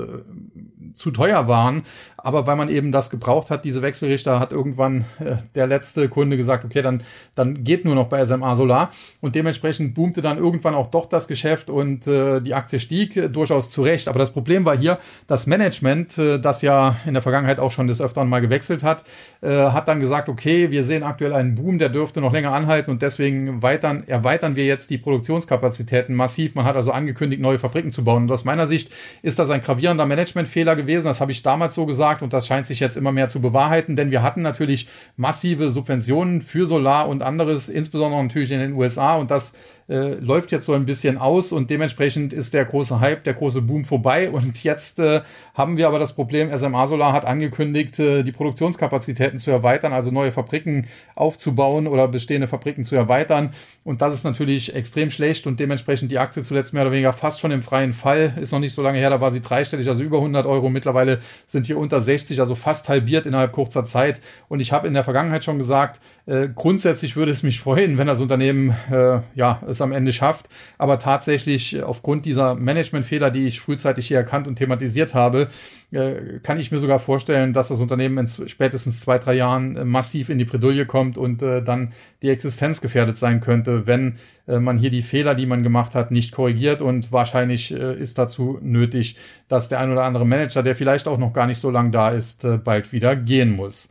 [0.93, 1.83] zu teuer waren.
[2.27, 6.35] Aber weil man eben das gebraucht hat, diese Wechselrichter, hat irgendwann äh, der letzte Kunde
[6.35, 7.01] gesagt, okay, dann,
[7.35, 8.91] dann geht nur noch bei SMA Solar.
[9.21, 13.29] Und dementsprechend boomte dann irgendwann auch doch das Geschäft und äh, die Aktie stieg äh,
[13.29, 14.09] durchaus zurecht.
[14.09, 17.87] Aber das Problem war hier, das Management, äh, das ja in der Vergangenheit auch schon
[17.87, 19.05] des Öfteren mal gewechselt hat,
[19.39, 22.91] äh, hat dann gesagt, okay, wir sehen aktuell einen Boom, der dürfte noch länger anhalten
[22.91, 26.55] und deswegen weitern, erweitern wir jetzt die Produktionskapazitäten massiv.
[26.55, 28.23] Man hat also angekündigt, neue Fabriken zu bauen.
[28.23, 31.05] Und aus meiner Sicht ist das ein gravierender Managementfehler gewesen.
[31.05, 33.95] Das habe ich damals so gesagt und das scheint sich jetzt immer mehr zu bewahrheiten,
[33.95, 39.15] denn wir hatten natürlich massive Subventionen für Solar und anderes, insbesondere natürlich in den USA
[39.15, 39.53] und das
[39.89, 43.61] äh, läuft jetzt so ein bisschen aus und dementsprechend ist der große Hype, der große
[43.61, 44.29] Boom vorbei.
[44.29, 45.21] Und jetzt äh,
[45.53, 50.11] haben wir aber das Problem, SMA Solar hat angekündigt, äh, die Produktionskapazitäten zu erweitern, also
[50.11, 53.53] neue Fabriken aufzubauen oder bestehende Fabriken zu erweitern.
[53.83, 57.39] Und das ist natürlich extrem schlecht und dementsprechend die Aktie zuletzt mehr oder weniger fast
[57.39, 58.33] schon im freien Fall.
[58.41, 60.69] Ist noch nicht so lange her, da war sie dreistellig, also über 100 Euro.
[60.69, 64.19] Mittlerweile sind hier unter 60, also fast halbiert innerhalb kurzer Zeit.
[64.49, 68.07] Und ich habe in der Vergangenheit schon gesagt, äh, grundsätzlich würde es mich freuen, wenn
[68.07, 70.47] das Unternehmen äh, ja es am Ende schafft.
[70.77, 75.49] Aber tatsächlich äh, aufgrund dieser Managementfehler, die ich frühzeitig hier erkannt und thematisiert habe,
[75.91, 79.85] äh, kann ich mir sogar vorstellen, dass das Unternehmen in spätestens zwei, drei Jahren äh,
[79.85, 84.89] massiv in die Bredouille kommt und dann die Existenz gefährdet sein könnte, wenn man hier
[84.89, 86.81] die Fehler, die man gemacht hat, nicht korrigiert.
[86.81, 91.33] Und wahrscheinlich ist dazu nötig, dass der ein oder andere Manager, der vielleicht auch noch
[91.33, 93.89] gar nicht so lang da ist, bald wieder gehen muss.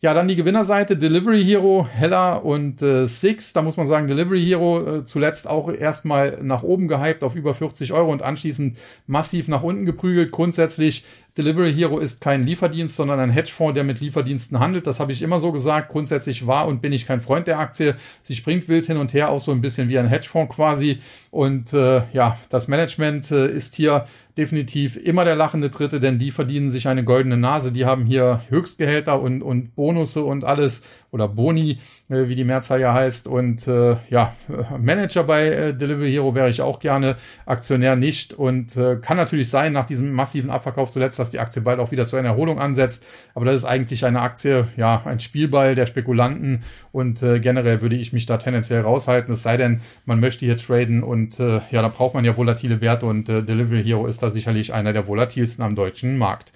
[0.00, 3.52] Ja, dann die Gewinnerseite Delivery Hero, Hella und äh, Six.
[3.52, 7.52] Da muss man sagen, Delivery Hero äh, zuletzt auch erstmal nach oben gehypt auf über
[7.52, 10.30] 40 Euro und anschließend massiv nach unten geprügelt.
[10.30, 11.04] Grundsätzlich
[11.38, 14.88] Delivery Hero ist kein Lieferdienst, sondern ein Hedgefonds, der mit Lieferdiensten handelt.
[14.88, 15.88] Das habe ich immer so gesagt.
[15.90, 17.94] Grundsätzlich war und bin ich kein Freund der Aktie.
[18.24, 20.98] Sie springt wild hin und her, auch so ein bisschen wie ein Hedgefonds quasi.
[21.30, 24.04] Und äh, ja, das Management äh, ist hier
[24.38, 27.72] definitiv immer der lachende Dritte, denn die verdienen sich eine goldene Nase.
[27.72, 32.80] Die haben hier Höchstgehälter und, und Bonusse und alles oder Boni, äh, wie die Mehrzahl
[32.80, 33.26] ja heißt.
[33.26, 34.34] Und äh, ja,
[34.78, 38.32] Manager bei äh, Delivery Hero wäre ich auch gerne, Aktionär nicht.
[38.32, 41.90] Und äh, kann natürlich sein, nach diesem massiven Abverkauf zuletzt, dass die Aktie bald auch
[41.90, 43.06] wieder zu einer Erholung ansetzt.
[43.34, 46.62] Aber das ist eigentlich eine Aktie, ja, ein Spielball der Spekulanten.
[46.92, 49.32] Und äh, generell würde ich mich da tendenziell raushalten.
[49.32, 52.80] Es sei denn, man möchte hier traden und äh, ja, da braucht man ja volatile
[52.80, 56.52] Werte und äh, Delivery Hero ist da sicherlich einer der volatilsten am deutschen Markt.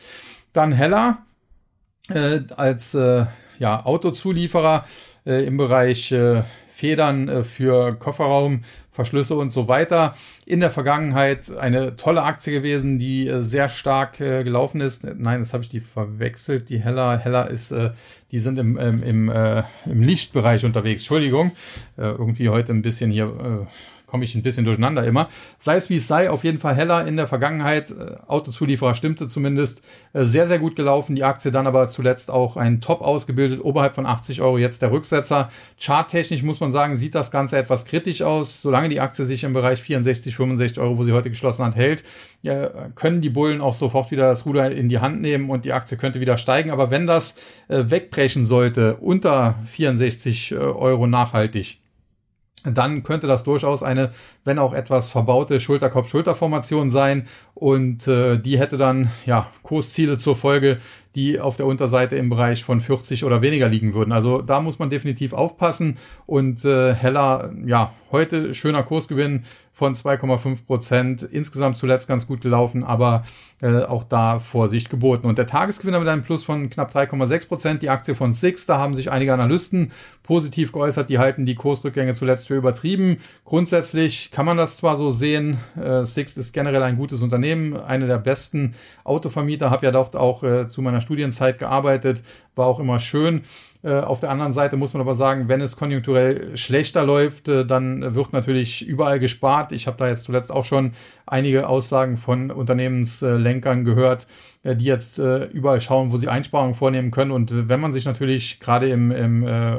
[0.53, 1.19] Dann Heller
[2.11, 3.27] äh, als äh,
[3.59, 4.85] ja, Autozulieferer
[5.25, 10.15] äh, im Bereich äh, Federn äh, für Kofferraum, Verschlüsse und so weiter.
[10.45, 15.05] In der Vergangenheit eine tolle Aktie gewesen, die äh, sehr stark äh, gelaufen ist.
[15.05, 16.69] Nein, das habe ich die verwechselt.
[16.69, 17.91] Die Heller, Heller ist, äh,
[18.31, 19.33] die sind im, im, im,
[19.87, 21.03] im Lichtbereich unterwegs.
[21.03, 21.53] Entschuldigung,
[21.97, 23.67] irgendwie heute ein bisschen hier
[24.13, 25.31] komme ich ein bisschen durcheinander immer.
[25.59, 27.91] Sei es wie es sei, auf jeden Fall heller in der Vergangenheit.
[27.91, 29.81] Äh, Autozulieferer stimmte zumindest.
[30.13, 31.17] Äh, sehr, sehr gut gelaufen.
[31.17, 34.93] Die Aktie dann aber zuletzt auch ein Top ausgebildet, oberhalb von 80 Euro jetzt der
[34.93, 35.49] Rücksetzer.
[35.81, 38.61] Charttechnisch muss man sagen, sieht das Ganze etwas kritisch aus.
[38.61, 42.05] Solange die Aktie sich im Bereich 64, 65 Euro, wo sie heute geschlossen hat, hält,
[42.95, 45.97] können die Bullen auch sofort wieder das Ruder in die Hand nehmen und die Aktie
[45.97, 46.71] könnte wieder steigen.
[46.71, 47.37] Aber wenn das
[47.69, 51.82] äh, wegbrechen sollte, unter 64 Euro nachhaltig,
[52.65, 54.11] dann könnte das durchaus eine,
[54.45, 57.25] wenn auch etwas verbaute Schulterkopf-Schulterformation sein.
[57.55, 60.79] Und äh, die hätte dann ja Kursziele zur Folge,
[61.15, 64.13] die auf der Unterseite im Bereich von 40 oder weniger liegen würden.
[64.13, 69.45] Also da muss man definitiv aufpassen und äh, Heller, ja, heute schöner Kursgewinn
[69.83, 71.23] von 2,5 Prozent.
[71.25, 73.25] Insgesamt zuletzt ganz gut gelaufen, aber
[73.61, 75.27] äh, auch da Vorsicht geboten.
[75.27, 77.83] Und der Tagesgewinner mit einem Plus von knapp 3,6 Prozent.
[77.83, 79.91] Die Aktie von Six, da haben sich einige Analysten
[80.23, 81.11] positiv geäußert.
[81.11, 83.19] Die halten die Kursrückgänge zuletzt für übertrieben.
[83.45, 85.59] Grundsätzlich kann man das zwar so sehen.
[85.75, 89.71] Äh, Six ist generell ein gutes Unternehmen, eine der besten Autovermieter.
[89.71, 92.23] Habe ja dort auch äh, zu meiner Studienzeit gearbeitet,
[92.55, 93.43] war auch immer schön.
[93.85, 97.67] Äh, auf der anderen Seite muss man aber sagen, wenn es konjunkturell schlechter läuft, äh,
[97.67, 99.72] dann wird natürlich überall gespart.
[99.73, 100.93] Ich habe da jetzt zuletzt auch schon
[101.27, 104.27] einige Aussagen von Unternehmenslenkern gehört,
[104.63, 107.31] äh, die jetzt überall schauen, wo sie Einsparungen vornehmen können.
[107.31, 109.79] Und wenn man sich natürlich gerade im, im äh,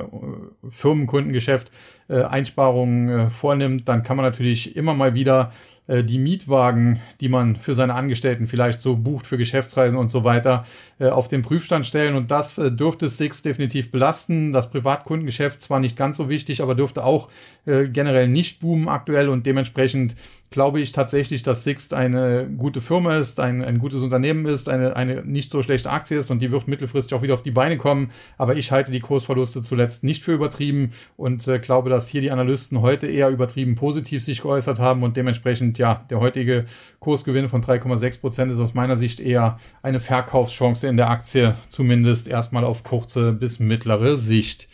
[0.69, 1.71] Firmenkundengeschäft
[2.09, 5.51] äh, Einsparungen vornimmt, dann kann man natürlich immer mal wieder
[5.87, 10.23] äh, die Mietwagen, die man für seine Angestellten vielleicht so bucht für Geschäftsreisen und so
[10.23, 10.65] weiter,
[10.99, 12.15] äh, auf den Prüfstand stellen.
[12.15, 14.53] Und das äh, dürfte Six definitiv belasten.
[14.53, 17.29] Das Privatkundengeschäft zwar nicht ganz so wichtig, aber dürfte auch
[17.65, 20.15] generell nicht boomen aktuell und dementsprechend
[20.53, 24.95] glaube ich tatsächlich, dass Sixt eine gute Firma ist, ein, ein gutes Unternehmen ist, eine,
[24.95, 27.77] eine nicht so schlechte Aktie ist und die wird mittelfristig auch wieder auf die Beine
[27.77, 28.11] kommen.
[28.37, 32.29] Aber ich halte die Kursverluste zuletzt nicht für übertrieben und äh, glaube, dass hier die
[32.29, 36.65] Analysten heute eher übertrieben positiv sich geäußert haben und dementsprechend, ja, der heutige
[36.99, 42.27] Kursgewinn von 3,6 Prozent ist aus meiner Sicht eher eine Verkaufschance in der Aktie, zumindest
[42.27, 44.67] erstmal auf kurze bis mittlere Sicht.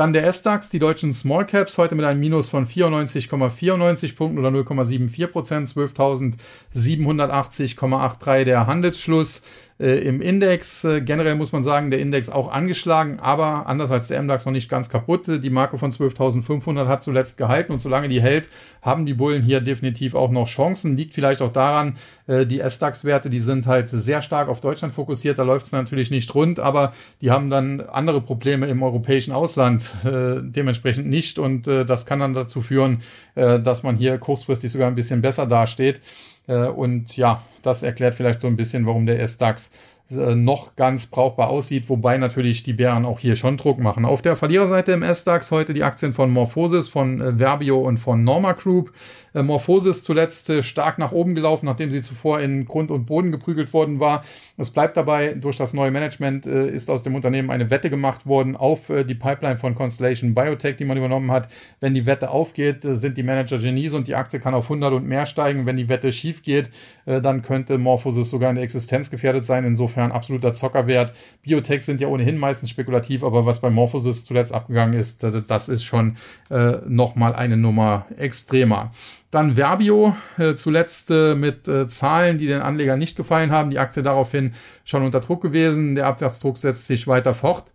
[0.00, 4.48] Dann der S-DAX, die deutschen Small Caps, heute mit einem Minus von 94,94 Punkten oder
[4.48, 9.42] 0,74 Prozent, 12.780,83 der Handelsschluss
[9.80, 10.84] äh, im Index.
[10.84, 14.52] Äh, generell muss man sagen, der Index auch angeschlagen, aber anders als der MDAX noch
[14.52, 15.26] nicht ganz kaputt.
[15.26, 18.48] Die Marke von 12.500 hat zuletzt gehalten und solange die hält,
[18.82, 20.96] haben die Bullen hier definitiv auch noch Chancen.
[20.96, 25.38] Liegt vielleicht auch daran, äh, die S-DAX-Werte, die sind halt sehr stark auf Deutschland fokussiert.
[25.38, 29.84] Da läuft es natürlich nicht rund, aber die haben dann andere Probleme im europäischen Ausland
[30.04, 33.00] äh, dementsprechend nicht und äh, das kann dann dazu führen,
[33.34, 36.00] äh, dass man hier kurzfristig sogar ein bisschen besser dasteht.
[36.46, 39.70] Äh, und ja, das erklärt vielleicht so ein bisschen, warum der S-DAX
[40.10, 44.04] äh, noch ganz brauchbar aussieht, wobei natürlich die Bären auch hier schon Druck machen.
[44.04, 48.24] Auf der Verliererseite im S-DAX heute die Aktien von Morphosis, von äh, Verbio und von
[48.24, 48.92] Norma Group.
[49.34, 53.72] Äh, Morphosis zuletzt stark nach oben gelaufen, nachdem sie zuvor in Grund und Boden geprügelt
[53.72, 54.24] worden war.
[54.56, 58.56] Es bleibt dabei, durch das neue Management ist aus dem Unternehmen eine Wette gemacht worden
[58.56, 61.48] auf die Pipeline von Constellation Biotech, die man übernommen hat.
[61.80, 65.06] Wenn die Wette aufgeht, sind die Manager Genies und die Aktie kann auf 100 und
[65.06, 65.64] mehr steigen.
[65.64, 66.70] Wenn die Wette schief geht,
[67.06, 69.64] dann könnte Morphosis sogar in der Existenz gefährdet sein.
[69.64, 71.14] Insofern absoluter Zockerwert.
[71.42, 75.84] Biotech sind ja ohnehin meistens spekulativ, aber was bei Morphosis zuletzt abgegangen ist, das ist
[75.84, 76.16] schon
[76.50, 78.92] äh, nochmal eine Nummer extremer.
[79.30, 83.70] Dann Verbio, äh, zuletzt äh, mit äh, Zahlen, die den Anlegern nicht gefallen haben.
[83.70, 85.94] Die Aktie daraufhin schon unter Druck gewesen.
[85.94, 87.72] Der Abwärtsdruck setzt sich weiter fort.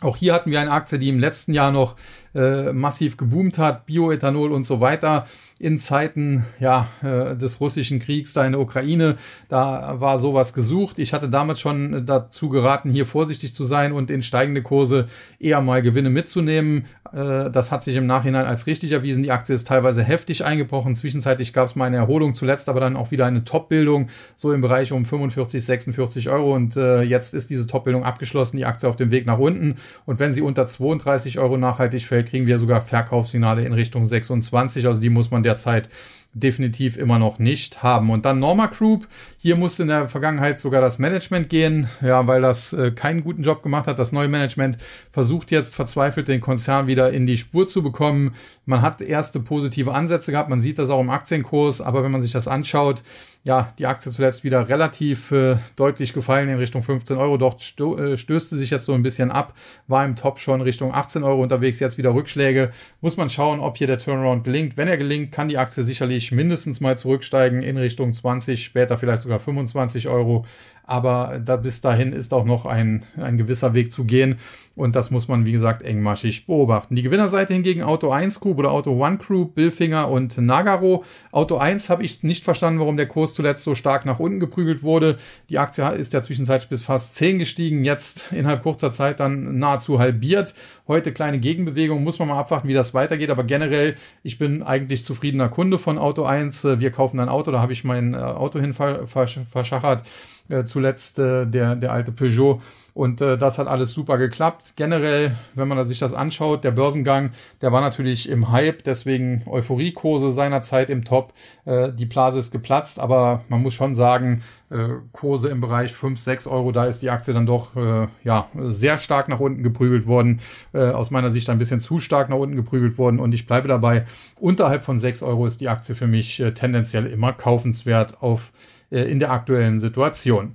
[0.00, 1.96] Auch hier hatten wir eine Aktie, die im letzten Jahr noch
[2.34, 5.26] äh, massiv geboomt hat, Bioethanol und so weiter
[5.58, 9.16] in Zeiten ja, äh, des russischen Kriegs da in der Ukraine.
[9.48, 10.98] Da war sowas gesucht.
[10.98, 15.08] Ich hatte damals schon dazu geraten, hier vorsichtig zu sein und in steigende Kurse
[15.40, 16.84] eher mal Gewinne mitzunehmen.
[17.12, 19.22] Äh, das hat sich im Nachhinein als richtig erwiesen.
[19.22, 20.94] Die Aktie ist teilweise heftig eingebrochen.
[20.94, 24.60] Zwischenzeitlich gab es mal eine Erholung, zuletzt aber dann auch wieder eine Top-Bildung, so im
[24.60, 26.54] Bereich um 45, 46 Euro.
[26.54, 29.76] Und äh, jetzt ist diese Top-Bildung abgeschlossen, die Aktie auf dem Weg nach unten.
[30.06, 34.86] Und wenn sie unter 32 Euro nachhaltig fällt, kriegen wir sogar Verkaufssignale in Richtung 26.
[34.86, 35.88] Also die muss man derzeit
[36.34, 38.10] definitiv immer noch nicht haben.
[38.10, 39.08] Und dann Norma Group.
[39.38, 43.42] Hier musste in der Vergangenheit sogar das Management gehen, ja, weil das äh, keinen guten
[43.42, 43.98] Job gemacht hat.
[43.98, 44.78] Das neue Management
[45.10, 48.34] versucht jetzt verzweifelt den Konzern wieder in die Spur zu bekommen.
[48.66, 50.50] Man hat erste positive Ansätze gehabt.
[50.50, 51.80] Man sieht das auch im Aktienkurs.
[51.80, 53.02] Aber wenn man sich das anschaut,
[53.48, 57.38] ja, die Aktie zuletzt wieder relativ äh, deutlich gefallen in Richtung 15 Euro.
[57.38, 59.54] Dort sto äh, stößte sich jetzt so ein bisschen ab,
[59.86, 62.72] war im Top schon Richtung 18 Euro unterwegs, jetzt wieder Rückschläge.
[63.00, 64.76] Muss man schauen, ob hier der Turnaround gelingt.
[64.76, 69.22] Wenn er gelingt, kann die Aktie sicherlich mindestens mal zurücksteigen in Richtung 20, später vielleicht
[69.22, 70.44] sogar 25 Euro.
[70.88, 74.38] Aber da bis dahin ist auch noch ein, ein gewisser Weg zu gehen.
[74.74, 76.94] Und das muss man, wie gesagt, engmaschig beobachten.
[76.94, 81.04] Die Gewinnerseite hingegen Auto 1 Group oder Auto 1 Group, Billfinger und Nagaro.
[81.30, 84.82] Auto 1 habe ich nicht verstanden, warum der Kurs zuletzt so stark nach unten geprügelt
[84.82, 85.18] wurde.
[85.50, 89.98] Die Aktie ist ja zwischenzeitlich bis fast 10 gestiegen, jetzt innerhalb kurzer Zeit dann nahezu
[89.98, 90.54] halbiert.
[90.86, 93.28] Heute kleine Gegenbewegung, muss man mal abwarten, wie das weitergeht.
[93.28, 96.64] Aber generell, ich bin eigentlich zufriedener Kunde von Auto 1.
[96.78, 100.04] Wir kaufen ein Auto, da habe ich mein äh, Auto hin verschachert.
[100.48, 102.60] Äh, zuletzt äh, der, der alte Peugeot.
[102.98, 104.72] Und äh, das hat alles super geklappt.
[104.74, 107.30] Generell, wenn man sich das anschaut, der Börsengang,
[107.62, 111.32] der war natürlich im Hype, deswegen Euphoriekurse seinerzeit im Top.
[111.64, 116.18] Äh, die Blase ist geplatzt, aber man muss schon sagen, äh, Kurse im Bereich 5,
[116.18, 120.08] 6 Euro, da ist die Aktie dann doch äh, ja, sehr stark nach unten geprügelt
[120.08, 120.40] worden.
[120.72, 123.20] Äh, aus meiner Sicht ein bisschen zu stark nach unten geprügelt worden.
[123.20, 124.06] Und ich bleibe dabei,
[124.40, 128.50] unterhalb von 6 Euro ist die Aktie für mich äh, tendenziell immer kaufenswert auf,
[128.96, 130.54] in der aktuellen Situation.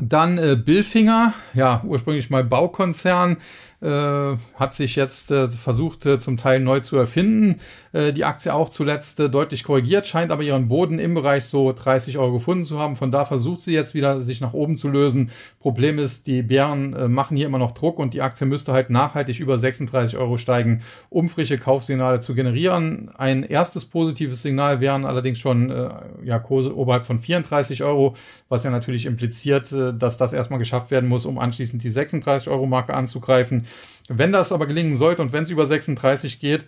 [0.00, 3.36] Dann äh, Billfinger, ja, ursprünglich mal Baukonzern, äh,
[3.80, 7.60] hat sich jetzt äh, versucht, äh, zum Teil neu zu erfinden.
[7.94, 11.72] Äh, die Aktie auch zuletzt äh, deutlich korrigiert, scheint aber ihren Boden im Bereich so
[11.72, 12.96] 30 Euro gefunden zu haben.
[12.96, 15.30] Von da versucht sie jetzt wieder, sich nach oben zu lösen.
[15.60, 18.90] Problem ist, die Bären äh, machen hier immer noch Druck und die Aktie müsste halt
[18.90, 23.10] nachhaltig über 36 Euro steigen, um frische Kaufsignale zu generieren.
[23.16, 25.90] Ein erstes positives Signal wären allerdings schon äh,
[26.24, 28.14] ja, Kurse oberhalb von 34 Euro,
[28.48, 32.48] was ja natürlich impliziert, äh, dass das erstmal geschafft werden muss, um anschließend die 36
[32.48, 33.66] Euro Marke anzugreifen.
[34.08, 36.66] Wenn das aber gelingen sollte und wenn es über 36 geht,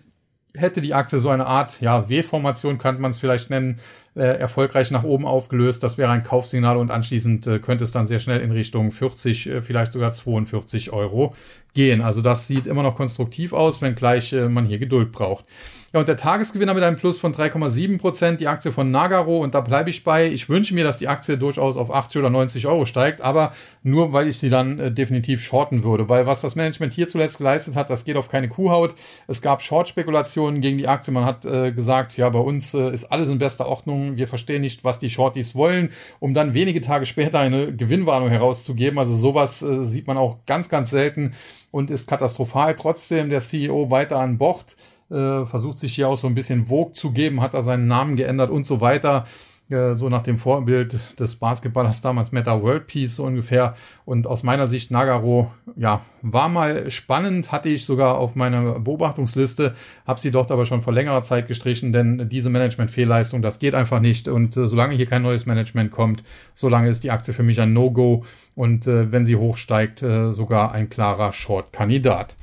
[0.54, 3.78] hätte die Aktie so eine Art, ja, W-Formation könnte man es vielleicht nennen,
[4.14, 5.82] äh, erfolgreich nach oben aufgelöst.
[5.82, 9.46] Das wäre ein Kaufsignal und anschließend äh, könnte es dann sehr schnell in Richtung 40,
[9.46, 11.34] äh, vielleicht sogar 42 Euro
[11.76, 12.00] gehen.
[12.00, 15.44] Also das sieht immer noch konstruktiv aus, wenngleich äh, man hier Geduld braucht.
[15.92, 19.38] Ja, und der Tagesgewinner mit einem Plus von 3,7 Prozent, die Aktie von Nagaro.
[19.38, 20.26] Und da bleibe ich bei.
[20.26, 23.52] Ich wünsche mir, dass die Aktie durchaus auf 80 oder 90 Euro steigt, aber
[23.82, 26.08] nur, weil ich sie dann äh, definitiv shorten würde.
[26.08, 28.94] Weil was das Management hier zuletzt geleistet hat, das geht auf keine Kuhhaut.
[29.28, 31.14] Es gab Short-Spekulationen gegen die Aktie.
[31.14, 34.16] Man hat äh, gesagt, ja, bei uns äh, ist alles in bester Ordnung.
[34.16, 38.98] Wir verstehen nicht, was die Shorties wollen, um dann wenige Tage später eine Gewinnwarnung herauszugeben.
[38.98, 41.32] Also sowas äh, sieht man auch ganz, ganz selten
[41.70, 42.76] und ist katastrophal.
[42.76, 44.76] Trotzdem der CEO weiter an Bord
[45.10, 48.16] äh, versucht sich hier auch so ein bisschen Vogue zu geben, hat da seinen Namen
[48.16, 49.24] geändert und so weiter.
[49.68, 53.74] Äh, so nach dem Vorbild des Basketballers damals Meta World Peace so ungefähr.
[54.04, 59.74] Und aus meiner Sicht Nagaro, ja, war mal spannend, hatte ich sogar auf meiner Beobachtungsliste,
[60.06, 64.00] habe sie dort aber schon vor längerer Zeit gestrichen, denn diese Management-Fehlleistung, das geht einfach
[64.00, 64.28] nicht.
[64.28, 66.22] Und äh, solange hier kein neues Management kommt,
[66.54, 70.72] solange ist die Aktie für mich ein No-Go und äh, wenn sie hochsteigt, äh, sogar
[70.72, 72.36] ein klarer Short-Kandidat.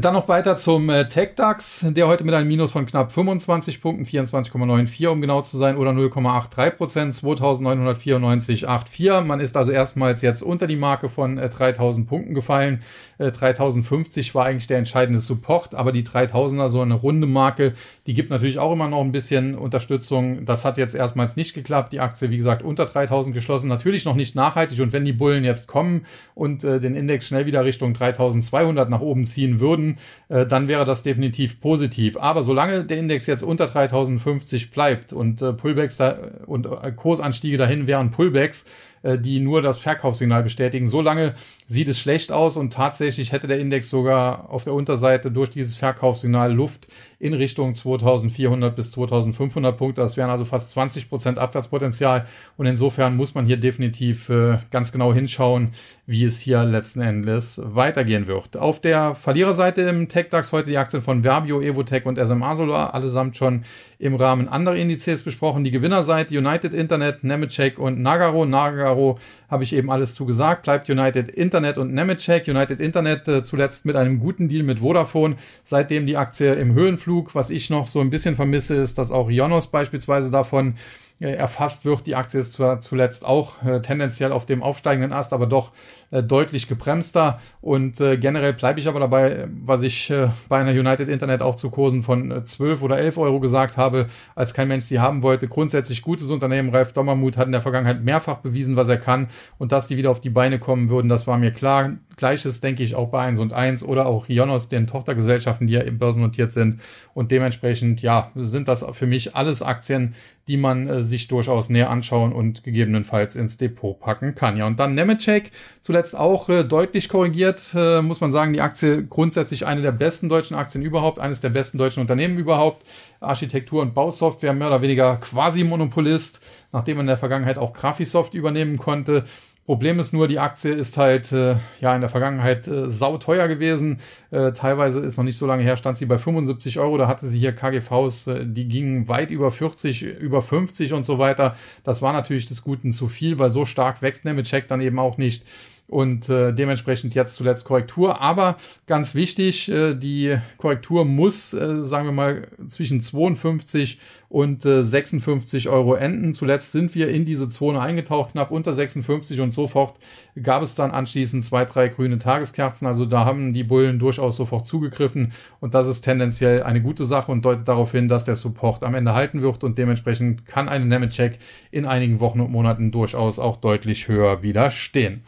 [0.00, 4.04] Dann noch weiter zum äh, TechDAX, der heute mit einem Minus von knapp 25 Punkten,
[4.04, 9.22] 24,94 um genau zu sein, oder 0,83 Prozent, 2994,84.
[9.22, 12.78] Man ist also erstmals jetzt unter die Marke von äh, 3000 Punkten gefallen.
[13.18, 17.72] Äh, 3050 war eigentlich der entscheidende Support, aber die 3000er, so eine runde Marke,
[18.06, 20.44] die gibt natürlich auch immer noch ein bisschen Unterstützung.
[20.44, 21.92] Das hat jetzt erstmals nicht geklappt.
[21.92, 23.66] Die Aktie, wie gesagt, unter 3000 geschlossen.
[23.66, 27.46] Natürlich noch nicht nachhaltig und wenn die Bullen jetzt kommen und äh, den Index schnell
[27.46, 29.96] wieder Richtung 3200 nach oben ziehen würden, würden,
[30.28, 32.16] äh, dann wäre das definitiv positiv.
[32.16, 37.56] Aber solange der Index jetzt unter 3050 bleibt und äh, Pullbacks da, und äh, Kursanstiege
[37.56, 38.66] dahin wären Pullbacks,
[39.02, 40.86] äh, die nur das Verkaufssignal bestätigen.
[40.86, 41.34] Solange
[41.66, 45.76] sieht es schlecht aus und tatsächlich hätte der Index sogar auf der Unterseite durch dieses
[45.76, 46.88] Verkaufssignal Luft
[47.20, 50.00] in Richtung 2400 bis 2500 Punkte.
[50.00, 54.92] Das wären also fast 20 Prozent Abwärtspotenzial und insofern muss man hier definitiv äh, ganz
[54.92, 55.70] genau hinschauen,
[56.06, 58.56] wie es hier letzten Endes weitergehen wird.
[58.56, 63.36] Auf der Verliererseite im TechDAX heute die Aktien von Verbio, Evotech und SMA Solar, allesamt
[63.36, 63.62] schon
[63.98, 65.64] im Rahmen anderer Indizes besprochen.
[65.64, 68.46] Die Gewinnerseite United Internet, Nemetschek und Nagaro.
[68.46, 70.62] Nagaro habe ich eben alles zugesagt.
[70.62, 72.46] Bleibt United Internet und Nemetschek.
[72.46, 75.34] United Internet äh, zuletzt mit einem guten Deal mit Vodafone.
[75.64, 77.07] Seitdem die Aktie im Höhenflug.
[77.34, 80.74] Was ich noch so ein bisschen vermisse, ist, dass auch Ionos beispielsweise davon
[81.20, 82.06] äh, erfasst wird.
[82.06, 85.72] Die Aktie ist zwar zuletzt auch äh, tendenziell auf dem aufsteigenden Ast, aber doch
[86.10, 87.38] äh, deutlich gebremster.
[87.60, 91.56] Und äh, generell bleibe ich aber dabei, was ich äh, bei einer United Internet auch
[91.56, 95.22] zu Kursen von äh, 12 oder 11 Euro gesagt habe, als kein Mensch sie haben
[95.22, 95.48] wollte.
[95.48, 96.70] Grundsätzlich gutes Unternehmen.
[96.74, 99.28] Ralf Dommermuth hat in der Vergangenheit mehrfach bewiesen, was er kann.
[99.58, 101.92] Und dass die wieder auf die Beine kommen würden, das war mir klar.
[102.16, 105.82] Gleiches denke ich auch bei 1 und 1 oder auch Ionos, den Tochtergesellschaften, die ja
[105.82, 106.80] im börsennotiert sind.
[107.14, 110.14] Und dementsprechend, ja, sind das für mich alles Aktien,
[110.48, 114.56] die man äh, sich durchaus näher anschauen und gegebenenfalls ins Depot packen kann.
[114.56, 115.52] Ja, und dann Nemetschek,
[115.98, 120.28] zuletzt auch äh, deutlich korrigiert, äh, muss man sagen, die Aktie grundsätzlich eine der besten
[120.28, 122.84] deutschen Aktien überhaupt, eines der besten deutschen Unternehmen überhaupt.
[123.18, 126.40] Architektur und Bausoftware mehr oder weniger quasi Monopolist,
[126.70, 129.24] nachdem man in der Vergangenheit auch Graphisoft übernehmen konnte.
[129.68, 133.98] Problem ist nur, die Aktie ist halt äh, ja in der Vergangenheit äh, sauteuer gewesen.
[134.30, 136.96] Äh, teilweise ist noch nicht so lange her, stand sie bei 75 Euro.
[136.96, 141.18] Da hatte sie hier KGVs, äh, die gingen weit über 40, über 50 und so
[141.18, 141.54] weiter.
[141.84, 145.18] Das war natürlich des Guten zu viel, weil so stark wächst Nemetschek dann eben auch
[145.18, 145.44] nicht.
[145.88, 148.20] Und äh, dementsprechend jetzt zuletzt Korrektur.
[148.20, 154.84] Aber ganz wichtig, äh, die Korrektur muss, äh, sagen wir mal, zwischen 52 und äh,
[154.84, 156.34] 56 Euro enden.
[156.34, 159.98] Zuletzt sind wir in diese Zone eingetaucht, knapp unter 56 und sofort
[160.42, 162.86] gab es dann anschließend zwei, drei grüne Tageskerzen.
[162.86, 167.32] Also da haben die Bullen durchaus sofort zugegriffen und das ist tendenziell eine gute Sache
[167.32, 170.84] und deutet darauf hin, dass der Support am Ende halten wird und dementsprechend kann eine
[170.84, 171.38] Nemetschek
[171.70, 175.22] in einigen Wochen und Monaten durchaus auch deutlich höher widerstehen.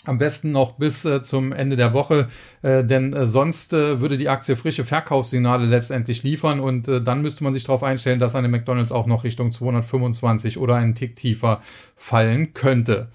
[0.05, 2.27] Am besten noch bis äh, zum Ende der Woche,
[2.63, 7.21] äh, denn äh, sonst äh, würde die Aktie frische Verkaufssignale letztendlich liefern und äh, dann
[7.21, 11.15] müsste man sich darauf einstellen, dass eine McDonald's auch noch Richtung 225 oder einen Tick
[11.15, 11.61] tiefer
[11.95, 13.09] fallen könnte.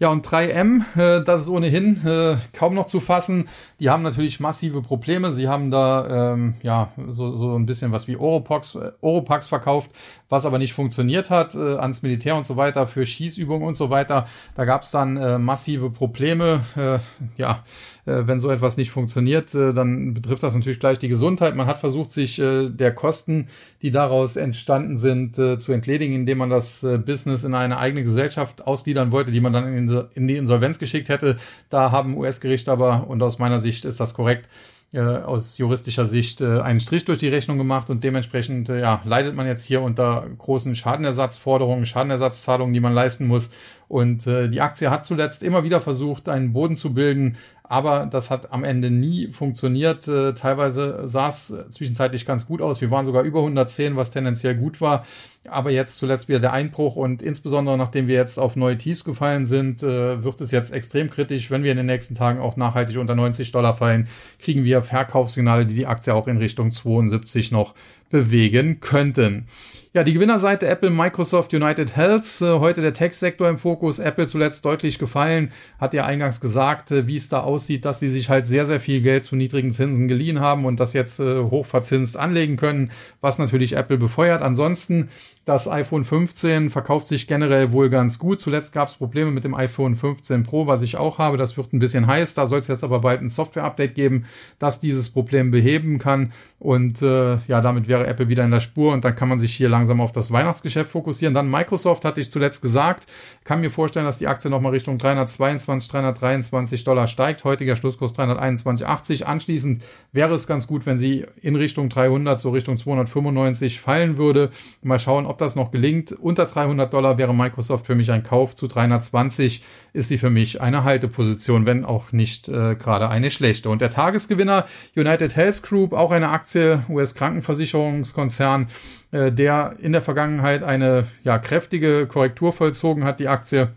[0.00, 3.50] Ja, und 3M, äh, das ist ohnehin äh, kaum noch zu fassen.
[3.80, 5.30] Die haben natürlich massive Probleme.
[5.30, 9.90] Sie haben da ähm, ja so, so ein bisschen was wie Oropax, äh, Oropax verkauft,
[10.30, 13.90] was aber nicht funktioniert hat äh, ans Militär und so weiter, für Schießübungen und so
[13.90, 14.24] weiter.
[14.54, 16.64] Da gab es dann äh, massive Probleme.
[16.76, 16.98] Äh,
[17.36, 17.62] ja,
[18.06, 21.56] äh, wenn so etwas nicht funktioniert, äh, dann betrifft das natürlich gleich die Gesundheit.
[21.56, 23.48] Man hat versucht, sich äh, der Kosten,
[23.82, 28.02] die daraus entstanden sind, äh, zu entledigen, indem man das äh, Business in eine eigene
[28.02, 31.36] Gesellschaft ausgliedern wollte, die man dann in in die Insolvenz geschickt hätte.
[31.68, 34.48] Da haben US-Gerichte aber, und aus meiner Sicht ist das korrekt,
[34.92, 39.00] äh, aus juristischer Sicht äh, einen Strich durch die Rechnung gemacht und dementsprechend äh, ja,
[39.04, 43.52] leidet man jetzt hier unter großen Schadenersatzforderungen, Schadenersatzzahlungen, die man leisten muss.
[43.86, 48.30] Und äh, die Aktie hat zuletzt immer wieder versucht, einen Boden zu bilden, aber das
[48.30, 50.08] hat am Ende nie funktioniert.
[50.08, 52.80] Äh, teilweise sah es zwischenzeitlich ganz gut aus.
[52.80, 55.04] Wir waren sogar über 110, was tendenziell gut war.
[55.48, 59.46] Aber jetzt zuletzt wieder der Einbruch und insbesondere nachdem wir jetzt auf neue Tiefs gefallen
[59.46, 61.50] sind, äh, wird es jetzt extrem kritisch.
[61.50, 65.64] Wenn wir in den nächsten Tagen auch nachhaltig unter 90 Dollar fallen, kriegen wir Verkaufssignale,
[65.64, 67.74] die die Aktie auch in Richtung 72 noch
[68.10, 69.46] bewegen könnten.
[69.92, 72.40] Ja, die Gewinnerseite Apple, Microsoft, United Health.
[72.42, 73.98] Äh, heute der Tech-Sektor im Fokus.
[73.98, 75.50] Apple zuletzt deutlich gefallen.
[75.80, 78.78] Hat ja eingangs gesagt, äh, wie es da aussieht, dass sie sich halt sehr, sehr
[78.78, 83.38] viel Geld zu niedrigen Zinsen geliehen haben und das jetzt äh, hochverzinst anlegen können, was
[83.38, 84.42] natürlich Apple befeuert.
[84.42, 85.08] Ansonsten
[85.46, 88.40] das iPhone 15 verkauft sich generell wohl ganz gut.
[88.40, 91.38] Zuletzt gab es Probleme mit dem iPhone 15 Pro, was ich auch habe.
[91.38, 92.34] Das wird ein bisschen heiß.
[92.34, 94.26] Da soll es jetzt aber bald ein Software-Update geben,
[94.58, 96.32] das dieses Problem beheben kann.
[96.58, 99.54] Und äh, ja, damit wäre Apple wieder in der Spur und dann kann man sich
[99.56, 101.32] hier langsam auf das Weihnachtsgeschäft fokussieren.
[101.32, 103.06] Dann Microsoft hatte ich zuletzt gesagt,
[103.44, 107.44] kann mir vorstellen, dass die Aktie nochmal Richtung 322, 323 Dollar steigt.
[107.44, 109.22] Heutiger Schlusskurs 321,80.
[109.22, 109.82] Anschließend
[110.12, 114.50] wäre es ganz gut, wenn sie in Richtung 300, so Richtung 295 fallen würde.
[114.82, 116.12] Mal schauen, ob das noch gelingt.
[116.12, 118.54] Unter 300 Dollar wäre Microsoft für mich ein Kauf.
[118.54, 119.62] Zu 320
[119.92, 123.70] ist sie für mich eine Halteposition, wenn auch nicht äh, gerade eine schlechte.
[123.70, 124.66] Und der Tagesgewinner
[124.96, 128.66] United Health Group, auch eine Aktie, US-Krankenversicherungskonzern,
[129.12, 133.70] äh, der in der Vergangenheit eine ja, kräftige Korrektur vollzogen hat, die Aktie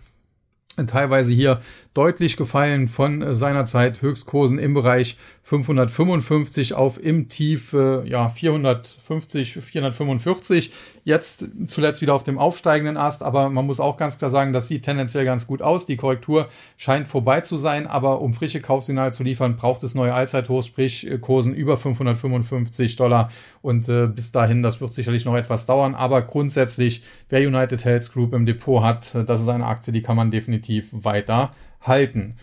[0.87, 1.61] teilweise hier
[1.93, 9.59] deutlich gefallen von äh, seinerzeit Höchstkursen im Bereich 555 auf im Tief äh, ja 450
[9.61, 10.71] 445
[11.03, 13.21] jetzt zuletzt wieder auf dem aufsteigenden Ast.
[13.21, 15.85] Aber man muss auch ganz klar sagen das sieht tendenziell ganz gut aus.
[15.85, 17.85] Die Korrektur scheint vorbei zu sein.
[17.85, 22.95] Aber um frische Kaufsignale zu liefern braucht es neue Allzeithochs sprich äh, Kursen über 555
[22.95, 23.29] Dollar.
[23.61, 25.93] Und äh, bis dahin das wird sicherlich noch etwas dauern.
[25.93, 30.15] Aber grundsätzlich wer United Health Group im Depot hat das ist eine Aktie die kann
[30.15, 31.51] man definitiv weiter
[31.83, 32.35] halten.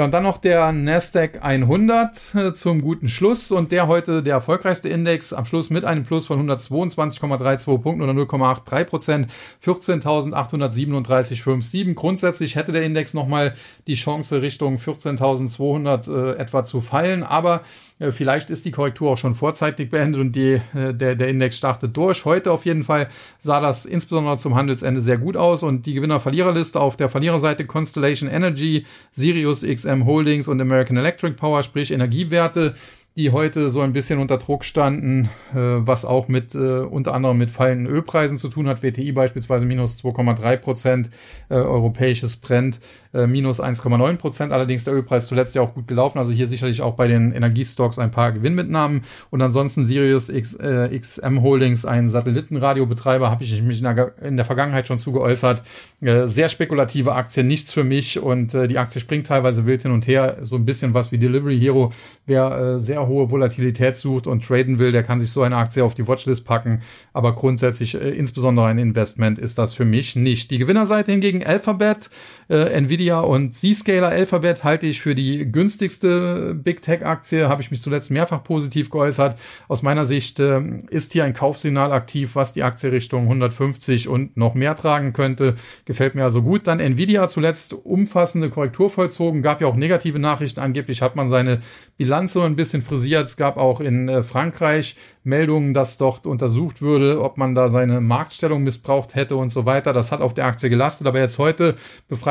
[0.00, 4.32] Ja, und dann noch der Nasdaq 100 äh, zum guten Schluss und der heute der
[4.32, 9.26] erfolgreichste Index am Schluss mit einem Plus von 122,32 Punkten oder 0,83 Prozent,
[9.62, 11.92] 14.837,57.
[11.92, 13.52] Grundsätzlich hätte der Index nochmal
[13.88, 17.60] die Chance Richtung 14.200 äh, etwa zu fallen, aber
[17.98, 21.58] äh, vielleicht ist die Korrektur auch schon vorzeitig beendet und die, äh, der, der Index
[21.58, 22.24] startet durch.
[22.24, 26.80] Heute auf jeden Fall sah das insbesondere zum Handelsende sehr gut aus und die Gewinner-Verliererliste
[26.80, 32.74] auf der Verliererseite Constellation Energy, Sirius XM Holdings und American Electric Power, sprich Energiewerte
[33.16, 37.38] die heute so ein bisschen unter Druck standen, äh, was auch mit äh, unter anderem
[37.38, 38.82] mit fallenden Ölpreisen zu tun hat.
[38.82, 41.10] WTI beispielsweise minus 2,3 Prozent,
[41.48, 42.78] äh, europäisches Brent
[43.12, 44.52] äh, minus 1,9 Prozent.
[44.52, 46.18] Allerdings der Ölpreis zuletzt ja auch gut gelaufen.
[46.18, 49.02] Also hier sicherlich auch bei den Energiestocks ein paar Gewinnmitnahmen.
[49.30, 54.36] Und ansonsten Sirius X, äh, XM Holdings, ein Satellitenradiobetreiber, habe ich mich in der, in
[54.36, 55.62] der, Vergangenheit schon zugeäußert.
[56.00, 58.20] Äh, sehr spekulative Aktien, nichts für mich.
[58.20, 60.38] Und äh, die Aktie springt teilweise wild hin und her.
[60.42, 61.92] So ein bisschen was wie Delivery Hero.
[62.26, 65.84] Wer äh, sehr hohe Volatilität sucht und traden will, der kann sich so eine Aktie
[65.84, 66.80] auf die Watchlist packen.
[67.12, 70.50] Aber grundsätzlich, äh, insbesondere ein Investment, ist das für mich nicht.
[70.50, 72.10] Die Gewinnerseite hingegen Alphabet,
[72.50, 74.08] äh, Nvidia und Zscaler.
[74.08, 78.90] Alphabet halte ich für die günstigste Big Tech Aktie, habe ich mich zuletzt mehrfach positiv
[78.90, 79.38] geäußert.
[79.68, 84.36] Aus meiner Sicht äh, ist hier ein Kaufsignal aktiv, was die Aktie Richtung 150 und
[84.36, 85.54] noch mehr tragen könnte.
[85.84, 86.66] Gefällt mir also gut.
[86.66, 90.60] Dann Nvidia zuletzt umfassende Korrektur vollzogen, gab ja auch negative Nachrichten.
[90.60, 91.60] Angeblich hat man seine
[91.96, 93.26] Bilanz so ein bisschen frisiert.
[93.26, 98.00] Es gab auch in äh, Frankreich Meldungen, dass dort untersucht würde, ob man da seine
[98.00, 99.92] Marktstellung missbraucht hätte und so weiter.
[99.92, 101.76] Das hat auf der Aktie gelastet, aber jetzt heute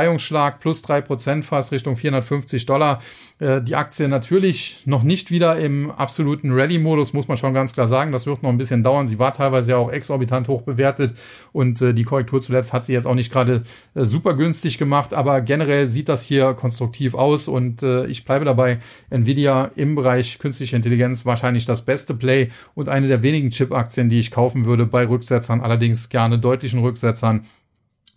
[0.10, 3.02] Befreiungsschlag plus drei Prozent fast Richtung 450 Dollar.
[3.40, 7.88] Äh, die Aktie natürlich noch nicht wieder im absoluten Rally-Modus, muss man schon ganz klar
[7.88, 8.12] sagen.
[8.12, 9.08] Das wird noch ein bisschen dauern.
[9.08, 11.14] Sie war teilweise ja auch exorbitant hoch bewertet
[11.52, 15.14] und äh, die Korrektur zuletzt hat sie jetzt auch nicht gerade äh, super günstig gemacht,
[15.14, 18.80] aber generell sieht das hier konstruktiv aus und ich bleibe dabei.
[19.10, 24.20] Nvidia im Bereich künstliche Intelligenz wahrscheinlich das beste Play und eine der wenigen Chip-Aktien, die
[24.20, 27.46] ich kaufen würde bei Rücksetzern, allerdings gerne deutlichen Rücksetzern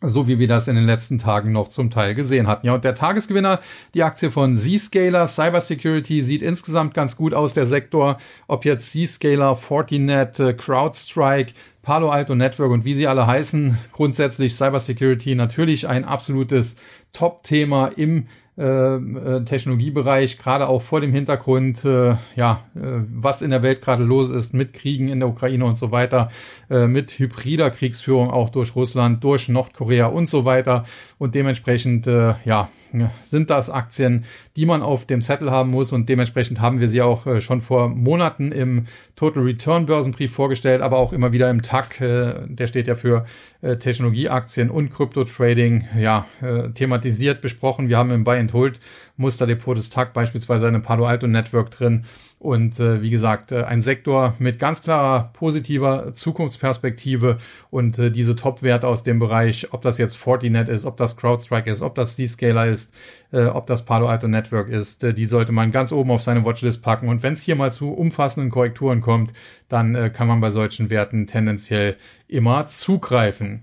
[0.03, 2.66] so wie wir das in den letzten Tagen noch zum Teil gesehen hatten.
[2.66, 3.61] Ja, und der Tagesgewinner,
[3.94, 8.18] die Aktie von Zscaler, Cybersecurity, sieht insgesamt ganz gut aus, der Sektor.
[8.48, 14.55] Ob jetzt Zscaler, Fortinet, äh, CrowdStrike, Palo Alto Network und wie sie alle heißen, grundsätzlich
[14.55, 16.76] Cybersecurity natürlich ein absolutes
[17.12, 23.80] Top-Thema im Technologiebereich, gerade auch vor dem Hintergrund, äh, ja, äh, was in der Welt
[23.80, 26.28] gerade los ist mit Kriegen in der Ukraine und so weiter,
[26.68, 30.84] äh, mit hybrider Kriegsführung auch durch Russland, durch Nordkorea und so weiter.
[31.18, 32.68] Und dementsprechend, äh, ja,
[33.22, 34.24] sind das Aktien,
[34.57, 37.61] die man auf dem Zettel haben muss und dementsprechend haben wir sie auch äh, schon
[37.61, 38.84] vor Monaten im
[39.16, 43.24] Total Return Börsenbrief vorgestellt, aber auch immer wieder im TAC, äh, der steht ja für
[43.61, 46.26] äh, Technologieaktien und Krypto-Trading, ja,
[46.74, 47.88] thematisiert, besprochen.
[47.88, 48.80] Wir haben im Buy and Hold
[49.16, 52.05] Musterdepot des TAC beispielsweise eine Palo Alto Network drin
[52.43, 57.38] und äh, wie gesagt, äh, ein Sektor mit ganz klarer positiver Zukunftsperspektive
[57.70, 61.70] und äh, diese Top-Werte aus dem Bereich, ob das jetzt Fortinet ist, ob das CrowdStrike
[61.70, 62.95] ist, ob das Zscaler ist,
[63.30, 66.45] äh, ob das Palo Alto Network ist, äh, die sollte man ganz oben auf seine
[66.45, 67.09] Watchlist packen.
[67.09, 69.32] Und wenn es hier mal zu umfassenden Korrekturen kommt,
[69.68, 73.62] dann äh, kann man bei solchen Werten tendenziell immer zugreifen.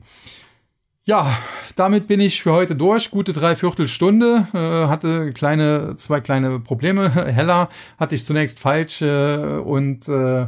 [1.09, 1.39] Ja,
[1.75, 3.09] damit bin ich für heute durch.
[3.09, 4.45] Gute Dreiviertelstunde.
[4.53, 7.09] Äh, hatte kleine, zwei kleine Probleme.
[7.33, 10.45] Heller hatte ich zunächst falsch äh, und äh,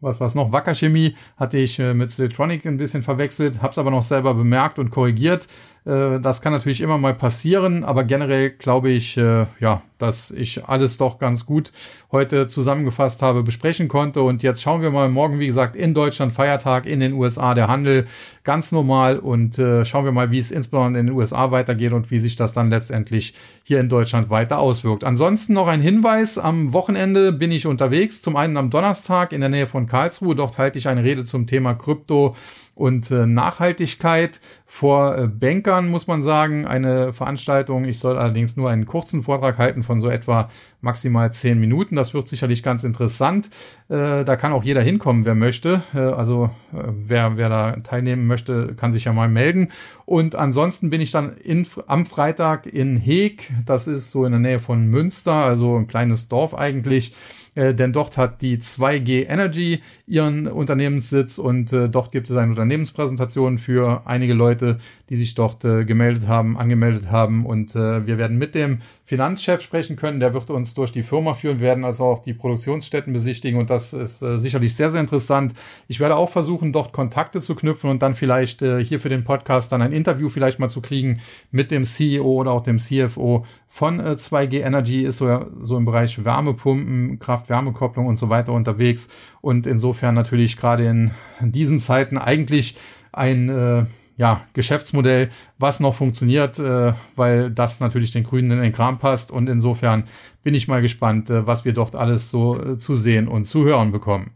[0.00, 0.52] was was noch?
[0.52, 4.90] Wackerchemie hatte ich äh, mit Siltronic ein bisschen verwechselt, hab's aber noch selber bemerkt und
[4.92, 5.48] korrigiert.
[5.86, 10.66] Äh, das kann natürlich immer mal passieren, aber generell glaube ich, äh, ja, dass ich
[10.66, 11.72] alles doch ganz gut
[12.12, 14.22] heute zusammengefasst habe, besprechen konnte.
[14.22, 17.68] Und jetzt schauen wir mal morgen, wie gesagt, in Deutschland Feiertag, in den USA der
[17.68, 18.06] Handel
[18.46, 22.10] ganz normal und äh, schauen wir mal, wie es insbesondere in den USA weitergeht und
[22.12, 23.34] wie sich das dann letztendlich
[23.64, 25.02] hier in Deutschland weiter auswirkt.
[25.02, 26.38] Ansonsten noch ein Hinweis.
[26.38, 28.22] Am Wochenende bin ich unterwegs.
[28.22, 30.36] Zum einen am Donnerstag in der Nähe von Karlsruhe.
[30.36, 32.36] Dort halte ich eine Rede zum Thema Krypto
[32.76, 36.66] und äh, Nachhaltigkeit vor äh, Bankern, muss man sagen.
[36.66, 37.84] Eine Veranstaltung.
[37.86, 40.50] Ich soll allerdings nur einen kurzen Vortrag halten von so etwa
[40.86, 41.96] maximal zehn Minuten.
[41.96, 43.50] Das wird sicherlich ganz interessant.
[43.90, 45.82] Äh, da kann auch jeder hinkommen, wer möchte.
[45.94, 49.68] Äh, also äh, wer, wer da teilnehmen möchte, kann sich ja mal melden.
[50.06, 53.52] Und ansonsten bin ich dann in, am Freitag in Heeg.
[53.66, 57.14] Das ist so in der Nähe von Münster, also ein kleines Dorf eigentlich
[57.56, 62.50] äh, denn dort hat die 2G Energy ihren Unternehmenssitz und äh, dort gibt es eine
[62.50, 64.78] Unternehmenspräsentation für einige Leute,
[65.08, 67.46] die sich dort äh, gemeldet haben, angemeldet haben.
[67.46, 71.34] Und äh, wir werden mit dem Finanzchef sprechen können, der wird uns durch die Firma
[71.34, 73.58] führen, werden also auch die Produktionsstätten besichtigen.
[73.58, 75.54] Und das ist äh, sicherlich sehr, sehr interessant.
[75.88, 79.72] Ich werde auch versuchen, dort Kontakte zu knüpfen und dann vielleicht hier für den Podcast
[79.72, 83.44] dann ein Interview vielleicht mal zu kriegen mit dem CEO oder auch dem CFO
[83.76, 89.08] von äh, 2G Energy, ist so, so im Bereich Wärmepumpen, Kraft-Wärmekopplung und so weiter unterwegs.
[89.40, 92.76] Und insofern natürlich gerade in diesen Zeiten eigentlich
[93.12, 93.84] ein äh,
[94.16, 99.30] ja, Geschäftsmodell, was noch funktioniert, äh, weil das natürlich den Grünen in den Kram passt.
[99.30, 100.04] Und insofern
[100.42, 103.64] bin ich mal gespannt, äh, was wir dort alles so äh, zu sehen und zu
[103.64, 104.30] hören bekommen.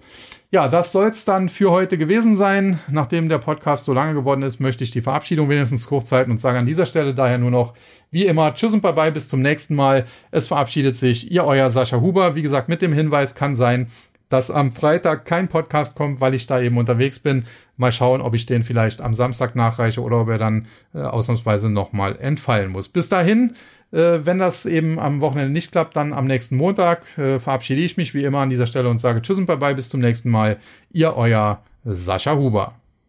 [0.53, 2.79] Ja, das soll's dann für heute gewesen sein.
[2.91, 6.41] Nachdem der Podcast so lange geworden ist, möchte ich die Verabschiedung wenigstens kurz halten und
[6.41, 7.73] sage an dieser Stelle daher nur noch,
[8.11, 10.07] wie immer, tschüss und bye bye, bis zum nächsten Mal.
[10.33, 12.35] Es verabschiedet sich Ihr euer Sascha Huber.
[12.35, 13.91] Wie gesagt, mit dem Hinweis kann sein,
[14.29, 17.45] dass am Freitag kein Podcast kommt, weil ich da eben unterwegs bin.
[17.81, 21.71] Mal schauen, ob ich den vielleicht am Samstag nachreiche oder ob er dann äh, ausnahmsweise
[21.71, 22.89] nochmal entfallen muss.
[22.89, 23.55] Bis dahin,
[23.93, 27.97] äh, wenn das eben am Wochenende nicht klappt, dann am nächsten Montag äh, verabschiede ich
[27.97, 30.59] mich wie immer an dieser Stelle und sage Tschüss und Bye-bye, bis zum nächsten Mal.
[30.93, 32.80] Ihr euer Sascha Huber.